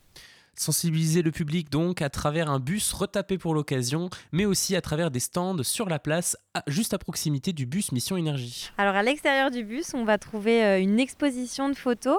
Sensibiliser 0.55 1.23
le 1.23 1.31
public 1.31 1.71
donc 1.71 2.03
à 2.03 2.11
travers 2.11 2.51
un 2.51 2.61
bus 2.61 2.93
retapé 2.93 3.39
pour 3.39 3.55
l'occasion, 3.55 4.11
mais 4.33 4.45
aussi 4.45 4.77
à 4.77 4.83
travers 4.83 5.11
des 5.11 5.19
stands 5.19 5.63
sur 5.63 5.89
la 5.89 5.99
place, 5.99 6.37
à- 6.53 6.63
juste 6.67 6.93
à 6.93 6.99
proximité 6.99 7.55
du 7.55 7.65
bus 7.65 7.91
Mission 7.91 8.19
Énergie. 8.19 8.71
Alors 8.77 8.95
à 8.95 9.03
l'extérieur 9.03 9.51
du 9.51 9.65
bus, 9.65 9.95
on 9.95 10.05
va 10.05 10.19
trouver 10.19 10.63
euh, 10.63 10.79
une 10.79 11.01
exposition 11.01 11.71
de 11.71 11.75
photos. 11.75 12.19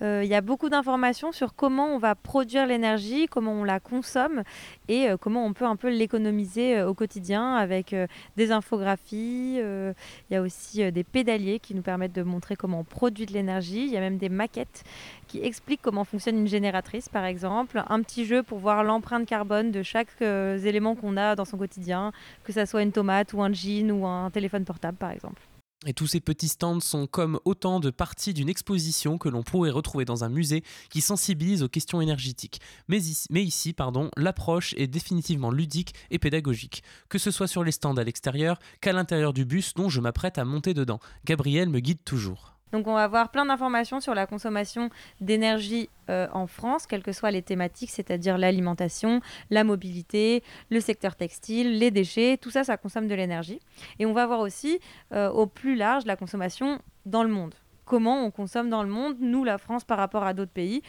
Euh, 0.00 0.22
Il 0.22 0.30
y 0.30 0.34
a 0.36 0.40
beaucoup 0.42 0.68
d'informations 0.68 1.32
sur 1.32 1.56
comment 1.56 1.86
on 1.92 1.98
va 1.98 2.14
produire 2.14 2.66
l'énergie, 2.68 3.26
comment 3.28 3.52
on 3.52 3.64
la 3.64 3.80
consomme 3.80 4.44
et 4.92 5.08
euh, 5.08 5.16
comment 5.16 5.46
on 5.46 5.54
peut 5.54 5.64
un 5.64 5.76
peu 5.76 5.88
l'économiser 5.88 6.78
euh, 6.78 6.88
au 6.88 6.94
quotidien 6.94 7.54
avec 7.54 7.94
euh, 7.94 8.06
des 8.36 8.52
infographies. 8.52 9.58
Il 9.58 9.94
y 10.30 10.36
a 10.36 10.42
aussi 10.42 10.90
des 10.92 11.04
pédaliers 11.04 11.58
qui 11.58 11.74
nous 11.74 11.82
permettent 11.82 12.14
de 12.14 12.22
montrer 12.22 12.56
comment 12.56 12.80
on 12.80 12.84
produit 12.84 13.26
de 13.26 13.32
l'énergie. 13.32 13.84
Il 13.84 13.90
y 13.90 13.96
a 13.96 14.00
même 14.00 14.18
des 14.18 14.28
maquettes 14.28 14.84
qui 15.28 15.42
expliquent 15.42 15.82
comment 15.82 16.04
fonctionne 16.04 16.36
une 16.36 16.46
génératrice 16.46 17.08
par 17.08 17.24
exemple. 17.24 17.82
Un 17.88 18.02
petit 18.02 18.24
jeu 18.24 18.42
pour 18.42 18.58
voir 18.58 18.84
l'empreinte 18.84 19.26
carbone 19.26 19.70
de 19.70 19.82
chaque 19.82 20.20
élément 20.20 20.94
qu'on 20.94 21.16
a 21.16 21.34
dans 21.36 21.44
son 21.44 21.58
quotidien, 21.58 22.12
que 22.44 22.52
ça 22.52 22.66
soit 22.66 22.82
une 22.82 22.92
tomate 22.92 23.32
ou 23.32 23.42
un 23.42 23.52
jean 23.52 23.90
ou 23.90 24.06
un 24.06 24.30
téléphone 24.30 24.64
portable 24.64 24.96
par 24.98 25.10
exemple. 25.10 25.40
Et 25.86 25.94
tous 25.94 26.06
ces 26.06 26.20
petits 26.20 26.48
stands 26.48 26.80
sont 26.80 27.06
comme 27.06 27.40
autant 27.44 27.80
de 27.80 27.90
parties 27.90 28.34
d'une 28.34 28.48
exposition 28.48 29.18
que 29.18 29.28
l'on 29.28 29.42
pourrait 29.42 29.70
retrouver 29.70 30.04
dans 30.04 30.22
un 30.22 30.28
musée 30.28 30.62
qui 30.90 31.00
sensibilise 31.00 31.62
aux 31.62 31.68
questions 31.68 32.00
énergétiques. 32.00 32.60
Mais 32.88 33.00
ici, 33.32 33.72
pardon, 33.72 34.10
l'approche 34.16 34.74
est 34.76 34.86
définitivement 34.86 35.50
ludique 35.50 35.94
et 36.10 36.18
pédagogique, 36.18 36.82
que 37.08 37.18
ce 37.18 37.30
soit 37.30 37.48
sur 37.48 37.64
les 37.64 37.72
stands 37.72 37.96
à 37.96 38.04
l'extérieur 38.04 38.58
qu'à 38.80 38.92
l'intérieur 38.92 39.32
du 39.32 39.44
bus 39.44 39.74
dont 39.74 39.88
je 39.88 40.00
m'apprête 40.00 40.38
à 40.38 40.44
monter 40.44 40.72
dedans. 40.72 41.00
Gabriel 41.24 41.68
me 41.68 41.80
guide 41.80 42.04
toujours. 42.04 42.51
Donc 42.72 42.86
on 42.86 42.94
va 42.94 43.04
avoir 43.04 43.30
plein 43.30 43.44
d'informations 43.46 44.00
sur 44.00 44.14
la 44.14 44.26
consommation 44.26 44.90
d'énergie 45.20 45.90
euh, 46.10 46.26
en 46.32 46.46
France, 46.46 46.86
quelles 46.86 47.02
que 47.02 47.12
soient 47.12 47.30
les 47.30 47.42
thématiques, 47.42 47.90
c'est-à-dire 47.90 48.38
l'alimentation, 48.38 49.20
la 49.50 49.62
mobilité, 49.62 50.42
le 50.70 50.80
secteur 50.80 51.14
textile, 51.14 51.78
les 51.78 51.90
déchets, 51.90 52.38
tout 52.38 52.50
ça, 52.50 52.64
ça 52.64 52.76
consomme 52.76 53.08
de 53.08 53.14
l'énergie. 53.14 53.60
Et 53.98 54.06
on 54.06 54.12
va 54.12 54.26
voir 54.26 54.40
aussi 54.40 54.80
euh, 55.12 55.30
au 55.30 55.46
plus 55.46 55.76
large 55.76 56.06
la 56.06 56.16
consommation 56.16 56.80
dans 57.06 57.22
le 57.22 57.28
monde. 57.28 57.54
Comment 57.84 58.24
on 58.24 58.30
consomme 58.30 58.70
dans 58.70 58.82
le 58.82 58.88
monde, 58.88 59.16
nous, 59.20 59.44
la 59.44 59.58
France, 59.58 59.84
par 59.84 59.98
rapport 59.98 60.24
à 60.24 60.32
d'autres 60.32 60.52
pays? 60.52 60.82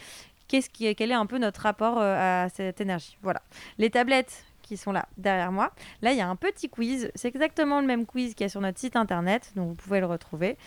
Qu'est-ce 0.48 0.70
qui 0.70 0.86
est, 0.86 0.96
quel 0.96 1.12
est 1.12 1.16
un 1.16 1.26
peu 1.26 1.38
notre 1.38 1.62
rapport 1.62 2.00
euh, 2.00 2.46
à 2.46 2.50
cette 2.50 2.80
énergie? 2.80 3.18
Voilà. 3.22 3.42
Les 3.78 3.90
tablettes 3.90 4.46
qui 4.64 4.78
sont 4.78 4.92
là 4.92 5.08
derrière 5.18 5.52
moi. 5.52 5.72
Là, 6.02 6.12
il 6.14 6.18
y 6.18 6.22
a 6.22 6.28
un 6.28 6.36
petit 6.36 6.70
quiz. 6.70 7.12
C'est 7.16 7.28
exactement 7.28 7.82
le 7.82 7.88
même 7.88 8.06
quiz 8.06 8.34
qu'il 8.34 8.46
y 8.46 8.48
a 8.48 8.50
sur 8.50 8.62
notre 8.62 8.80
site 8.80 8.96
internet, 8.96 9.52
donc 9.56 9.70
vous 9.70 9.76
pouvez 9.76 10.00
le 10.00 10.06
retrouver. 10.06 10.58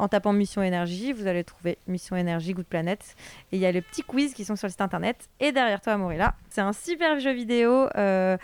En 0.00 0.08
tapant 0.08 0.32
Mission 0.32 0.62
Énergie, 0.62 1.12
vous 1.12 1.26
allez 1.26 1.44
trouver 1.44 1.76
Mission 1.86 2.16
Énergie 2.16 2.54
Good 2.54 2.64
Planet. 2.64 2.98
Et 3.52 3.56
il 3.56 3.60
y 3.60 3.66
a 3.66 3.70
les 3.70 3.82
petits 3.82 4.02
quiz 4.02 4.32
qui 4.32 4.46
sont 4.46 4.56
sur 4.56 4.66
le 4.66 4.70
site 4.70 4.80
internet. 4.80 5.28
Et 5.40 5.52
derrière 5.52 5.82
toi, 5.82 5.98
Morilla, 5.98 6.34
c'est 6.48 6.62
un 6.62 6.72
super 6.72 7.20
jeu 7.20 7.32
vidéo. 7.32 7.86
euh, 7.96 8.38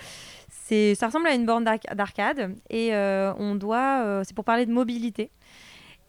ça 0.51 1.07
ressemble 1.07 1.29
à 1.29 1.35
une 1.35 1.47
borne 1.47 1.65
d'arc- 1.65 1.95
d'arcade. 1.95 2.55
Et 2.69 2.95
euh, 2.95 3.33
on 3.39 3.55
doit. 3.55 4.03
euh, 4.05 4.23
c'est 4.27 4.35
pour 4.35 4.45
parler 4.45 4.67
de 4.67 4.73
mobilité. 4.73 5.31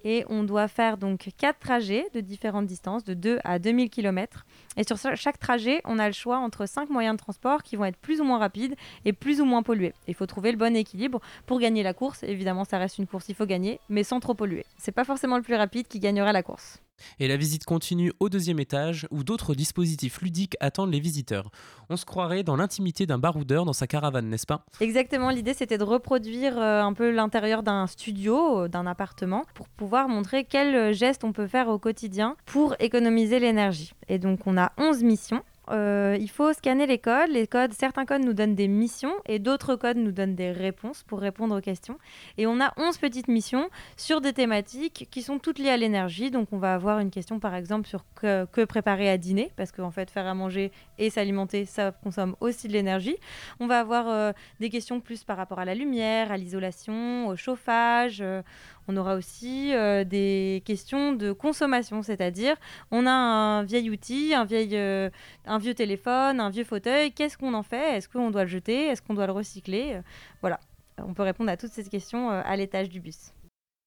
Et 0.04 0.24
on 0.30 0.44
doit 0.44 0.68
faire 0.68 0.98
donc 0.98 1.30
quatre 1.38 1.60
trajets 1.60 2.06
de 2.14 2.22
différentes 2.22 2.66
distances, 2.66 3.04
de 3.04 3.14
2 3.14 3.40
à 3.44 3.60
2000 3.60 3.90
km. 3.90 4.46
Et 4.78 4.84
sur 4.84 4.98
cha- 4.98 5.16
chaque 5.16 5.40
trajet, 5.40 5.82
on 5.86 6.00
a 6.00 6.08
le 6.08 6.14
choix 6.14 6.38
entre 6.38 6.66
cinq 6.68 6.90
moyens 6.90 7.16
de 7.16 7.22
transport 7.22 7.64
qui 7.64 7.76
vont 7.76 7.86
être 7.86 7.98
plus 7.98 8.22
ou 8.22 8.24
moins 8.24 8.38
rapides 8.38 8.76
et 9.06 9.14
plus 9.14 9.42
ou 9.42 9.46
moins 9.46 9.64
pollués. 9.64 9.94
Il 10.08 10.14
faut 10.14 10.26
trouver 10.28 10.52
le 10.52 10.58
bon 10.58 10.76
équilibre 10.76 11.20
pour 11.46 11.60
gagner 11.60 11.84
la 11.84 11.94
course. 11.94 12.24
Évidemment, 12.24 12.64
ça 12.64 12.78
reste 12.78 12.98
une 13.00 13.08
course, 13.08 13.28
il 13.30 13.36
faut 13.36 13.46
gagner, 13.46 13.80
mais 13.90 14.04
sans 14.04 14.20
trop 14.20 14.34
polluer. 14.34 14.66
C'est 14.78 14.92
pas 14.92 15.04
forcément 15.04 15.38
le 15.38 15.44
plus 15.44 15.56
rapide 15.56 15.88
qui 15.88 16.00
gagnera 16.00 16.32
la 16.32 16.44
course. 16.44 16.80
Et 17.20 17.28
la 17.28 17.38
visite 17.38 17.66
continue 17.66 18.12
au 18.20 18.30
deuxième 18.30 18.60
étage 18.60 19.08
où 19.12 19.24
d'autres 19.24 19.56
dispositifs 19.56 20.22
ludiques 20.22 20.56
attendent 20.60 20.92
les 20.92 21.00
visiteurs. 21.00 21.50
On 21.90 21.98
se 21.98 22.06
croirait 22.06 22.44
dans 22.44 22.56
l'intimité 22.56 23.06
d'un 23.06 23.18
baroudeur 23.18 23.66
dans 23.66 23.74
sa 23.74 23.88
caravane, 23.88 24.30
n'est-ce 24.30 24.46
pas? 24.46 24.66
Exactement, 24.82 25.30
l'idée 25.30 25.54
c'était 25.54 25.78
de 25.78 25.84
reproduire 25.84 26.58
euh, 26.58 26.82
un 26.82 26.94
peu 26.94 27.12
l'intérieur 27.12 27.64
d'un 27.64 27.88
studio, 27.88 28.62
euh, 28.62 28.68
d'un 28.68 28.86
appartement, 28.86 29.46
pour 29.54 29.68
pouvoir 29.70 30.10
montrer 30.10 30.44
quels 30.44 30.94
gestes 30.94 31.24
on 31.24 31.32
peut 31.32 31.48
faire 31.48 31.70
au 31.70 31.80
quotidien 31.80 32.36
pour 32.46 32.76
économiser 32.80 33.40
l'énergie. 33.40 33.94
Et 34.08 34.20
donc 34.20 34.46
on 34.46 34.58
a 34.58 34.72
11 34.78 35.04
missions. 35.04 35.44
Euh, 35.70 36.18
il 36.20 36.30
faut 36.30 36.54
scanner 36.54 36.86
les 36.86 36.98
codes. 36.98 37.30
Les 37.30 37.48
codes, 37.48 37.74
certains 37.74 38.06
codes 38.06 38.24
nous 38.24 38.34
donnent 38.34 38.56
des 38.56 38.68
missions 38.68 39.14
et 39.26 39.40
d'autres 39.40 39.76
codes 39.76 39.98
nous 39.98 40.12
donnent 40.12 40.36
des 40.36 40.52
réponses 40.52 41.04
pour 41.04 41.20
répondre 41.20 41.58
aux 41.58 41.62
questions. 41.62 41.98
Et 42.38 42.48
on 42.48 42.60
a 42.62 42.74
11 42.78 42.98
petites 42.98 43.28
missions 43.28 43.70
sur 43.98 44.22
des 44.22 44.34
thématiques 44.34 45.08
qui 45.12 45.22
sont 45.22 45.40
toutes 45.40 45.60
liées 45.60 45.70
à 45.70 45.78
l'énergie. 45.78 46.32
Donc 46.32 46.50
on 46.52 46.58
va 46.58 46.74
avoir 46.74 47.00
une 47.00 47.12
question 47.12 47.40
par 47.40 47.56
exemple 47.56 47.88
sur 47.88 48.06
que, 48.16 48.66
préparer 48.66 49.10
à 49.10 49.18
dîner, 49.18 49.52
parce 49.56 49.72
qu'en 49.72 49.92
fait 49.92 50.10
faire 50.10 50.28
à 50.28 50.34
manger 50.34 50.72
et 50.98 51.10
s'alimenter, 51.10 51.66
ça 51.66 51.92
consomme 51.92 52.36
aussi 52.40 52.68
de 52.68 52.74
l'énergie. 52.74 53.16
On 53.60 53.68
va 53.68 53.80
avoir 53.80 54.08
euh, 54.08 54.32
des 54.60 54.70
questions 54.70 55.00
plus 55.00 55.24
par 55.24 55.38
rapport 55.38 55.60
à 55.60 55.66
la 55.66 55.76
lumière, 55.76 56.32
à 56.32 56.38
l'isolation, 56.38 57.28
au 57.28 57.36
chauffage. 57.36 58.22
euh, 58.22 58.42
on 58.88 58.98
aura 58.98 59.16
aussi 59.16 59.74
euh, 59.74 60.04
des 60.04 60.64
questions 60.66 61.14
de 61.14 61.32
consommation, 61.32 62.04
c'est-à-dire 62.04 62.56
on 62.92 63.06
a 63.06 63.12
un 63.12 63.64
vieil 63.64 63.90
outil, 63.90 64.34
euh, 64.34 65.10
un 65.46 65.58
vieux 65.58 65.74
téléphone, 65.74 66.40
un 66.40 66.50
vieux 66.50 66.64
fauteuil, 66.64 67.12
qu'est-ce 67.12 67.38
qu'on 67.38 67.54
en 67.54 67.64
fait? 67.64 67.98
Est-ce 67.98 68.10
qu'on 68.10 68.32
doit 68.32 68.44
le 68.44 68.50
jeter? 68.50 68.88
Est-ce 68.88 69.02
qu'on 69.02 69.14
doit 69.14 69.28
le 69.28 69.34
recycler? 69.34 70.00
Voilà, 70.42 70.60
on 70.98 71.14
peut 71.14 71.24
répondre 71.24 71.52
à 71.52 71.58
toutes 71.58 71.72
ces 71.72 71.84
questions 71.84 72.32
euh, 72.32 72.42
à 72.46 72.56
l'étage 72.56 72.90
du 72.90 73.00
bus. 73.00 73.32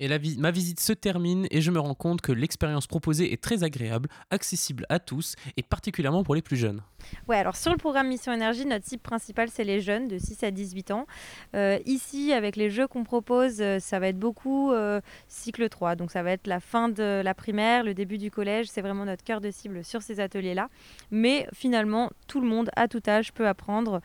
Et 0.01 0.09
ma 0.39 0.51
visite 0.51 0.81
se 0.81 0.95
termine 0.95 1.47
et 1.51 1.61
je 1.61 1.71
me 1.71 1.79
rends 1.79 1.95
compte 1.95 2.23
que 2.23 2.33
l'expérience 2.33 2.87
proposée 2.87 3.35
est 3.35 3.43
très 3.43 3.65
agréable, 3.65 4.09
accessible 4.31 4.87
à 4.89 4.99
tous 4.99 5.37
et 5.59 5.63
particulièrement 5.63 6.25
pour 6.25 6.35
les 6.35 6.41
plus 6.41 6.57
jeunes. 6.57 6.81
Ouais, 7.29 7.37
alors 7.37 7.55
sur 7.55 7.71
le 7.71 7.77
programme 7.77 8.09
Mission 8.09 8.33
Énergie, 8.33 8.65
notre 8.65 8.87
cible 8.87 9.03
principale, 9.03 9.51
c'est 9.53 9.65
les 9.65 9.83
jeunes 9.83 10.09
de 10.09 10.17
6 10.17 10.43
à 10.43 10.51
18 10.51 10.91
ans. 10.93 11.07
Euh, 11.55 11.79
ici, 11.85 12.33
avec 12.33 12.57
les 12.57 12.71
jeux 12.71 12.87
qu'on 12.87 13.05
propose, 13.05 13.61
euh, 13.61 13.79
ça 13.79 13.99
va 13.99 14.09
être 14.09 14.19
beaucoup 14.19 14.73
euh, 14.73 15.03
cycle 15.29 15.69
3. 15.69 15.97
Donc 15.97 16.11
ça 16.11 16.23
va 16.23 16.33
être 16.33 16.47
la 16.47 16.61
fin 16.61 16.89
de 16.89 17.21
la 17.23 17.35
primaire, 17.35 17.85
le 17.85 17.93
début 17.93 18.17
du 18.17 18.31
collège. 18.31 18.69
C'est 18.69 18.81
vraiment 18.81 19.05
notre 19.05 19.23
cœur 19.23 19.43
de 19.43 19.51
cible 19.51 19.85
sur 19.85 20.01
ces 20.01 20.19
ateliers-là. 20.19 20.71
Mais 21.11 21.47
finalement, 21.53 22.11
tout 22.27 22.41
le 22.41 22.49
monde, 22.49 22.71
à 22.75 22.89
tout 22.89 23.03
âge, 23.07 23.35
peut 23.35 23.47
apprendre 23.47 24.01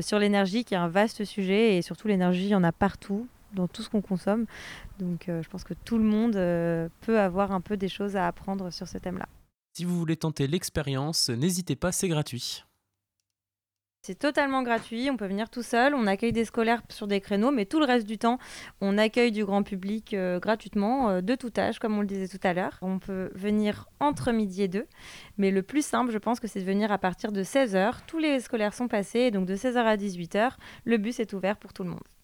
sur 0.00 0.18
l'énergie, 0.18 0.64
qui 0.64 0.74
est 0.74 0.78
un 0.78 0.88
vaste 0.88 1.24
sujet. 1.24 1.76
Et 1.76 1.82
surtout, 1.82 2.08
l'énergie, 2.08 2.46
il 2.46 2.50
y 2.50 2.54
en 2.54 2.64
a 2.64 2.72
partout 2.72 3.28
dans 3.56 3.66
tout 3.66 3.82
ce 3.82 3.90
qu'on 3.90 4.02
consomme. 4.02 4.46
Donc 5.00 5.28
euh, 5.28 5.42
je 5.42 5.48
pense 5.48 5.64
que 5.64 5.74
tout 5.74 5.98
le 5.98 6.04
monde 6.04 6.36
euh, 6.36 6.88
peut 7.00 7.18
avoir 7.18 7.50
un 7.50 7.60
peu 7.60 7.76
des 7.76 7.88
choses 7.88 8.14
à 8.14 8.28
apprendre 8.28 8.70
sur 8.70 8.86
ce 8.86 8.98
thème-là. 8.98 9.26
Si 9.76 9.84
vous 9.84 9.98
voulez 9.98 10.16
tenter 10.16 10.46
l'expérience, 10.46 11.28
n'hésitez 11.28 11.76
pas, 11.76 11.90
c'est 11.90 12.08
gratuit. 12.08 12.64
C'est 14.06 14.20
totalement 14.20 14.62
gratuit, 14.62 15.10
on 15.10 15.16
peut 15.16 15.26
venir 15.26 15.50
tout 15.50 15.64
seul, 15.64 15.92
on 15.92 16.06
accueille 16.06 16.32
des 16.32 16.44
scolaires 16.44 16.80
sur 16.90 17.08
des 17.08 17.20
créneaux, 17.20 17.50
mais 17.50 17.64
tout 17.64 17.80
le 17.80 17.86
reste 17.86 18.06
du 18.06 18.18
temps, 18.18 18.38
on 18.80 18.98
accueille 18.98 19.32
du 19.32 19.44
grand 19.44 19.64
public 19.64 20.14
euh, 20.14 20.38
gratuitement, 20.38 21.10
euh, 21.10 21.20
de 21.22 21.34
tout 21.34 21.50
âge, 21.58 21.80
comme 21.80 21.98
on 21.98 22.02
le 22.02 22.06
disait 22.06 22.28
tout 22.28 22.38
à 22.46 22.54
l'heure. 22.54 22.78
On 22.82 23.00
peut 23.00 23.32
venir 23.34 23.88
entre 23.98 24.30
midi 24.30 24.62
et 24.62 24.68
deux, 24.68 24.86
mais 25.38 25.50
le 25.50 25.64
plus 25.64 25.84
simple, 25.84 26.12
je 26.12 26.18
pense 26.18 26.38
que 26.38 26.46
c'est 26.46 26.60
de 26.60 26.64
venir 26.64 26.92
à 26.92 26.98
partir 26.98 27.32
de 27.32 27.42
16h. 27.42 27.94
Tous 28.06 28.18
les 28.18 28.38
scolaires 28.38 28.74
sont 28.74 28.86
passés, 28.86 29.32
donc 29.32 29.44
de 29.44 29.56
16h 29.56 29.78
à 29.78 29.96
18h, 29.96 30.52
le 30.84 30.98
bus 30.98 31.18
est 31.18 31.32
ouvert 31.32 31.56
pour 31.56 31.72
tout 31.72 31.82
le 31.82 31.90
monde. 31.90 32.15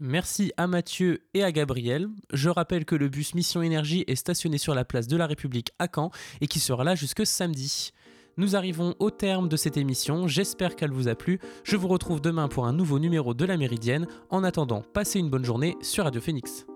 Merci 0.00 0.52
à 0.56 0.66
Mathieu 0.66 1.22
et 1.34 1.44
à 1.44 1.52
Gabriel. 1.52 2.08
Je 2.32 2.48
rappelle 2.48 2.84
que 2.84 2.94
le 2.94 3.08
bus 3.08 3.34
Mission 3.34 3.62
Énergie 3.62 4.04
est 4.06 4.16
stationné 4.16 4.58
sur 4.58 4.74
la 4.74 4.84
place 4.84 5.06
de 5.06 5.16
la 5.16 5.26
République 5.26 5.70
à 5.78 5.86
Caen 5.92 6.10
et 6.40 6.46
qui 6.46 6.60
sera 6.60 6.84
là 6.84 6.94
jusque 6.94 7.26
samedi. 7.26 7.92
Nous 8.38 8.56
arrivons 8.56 8.94
au 8.98 9.10
terme 9.10 9.48
de 9.48 9.56
cette 9.56 9.76
émission, 9.76 10.26
j'espère 10.26 10.74
qu'elle 10.74 10.90
vous 10.90 11.08
a 11.08 11.14
plu. 11.14 11.38
Je 11.64 11.76
vous 11.76 11.88
retrouve 11.88 12.20
demain 12.20 12.48
pour 12.48 12.66
un 12.66 12.72
nouveau 12.72 12.98
numéro 12.98 13.34
de 13.34 13.44
la 13.44 13.56
Méridienne. 13.56 14.06
En 14.30 14.42
attendant, 14.42 14.82
passez 14.94 15.18
une 15.18 15.28
bonne 15.28 15.44
journée 15.44 15.76
sur 15.82 16.04
Radio 16.04 16.20
Phoenix. 16.20 16.66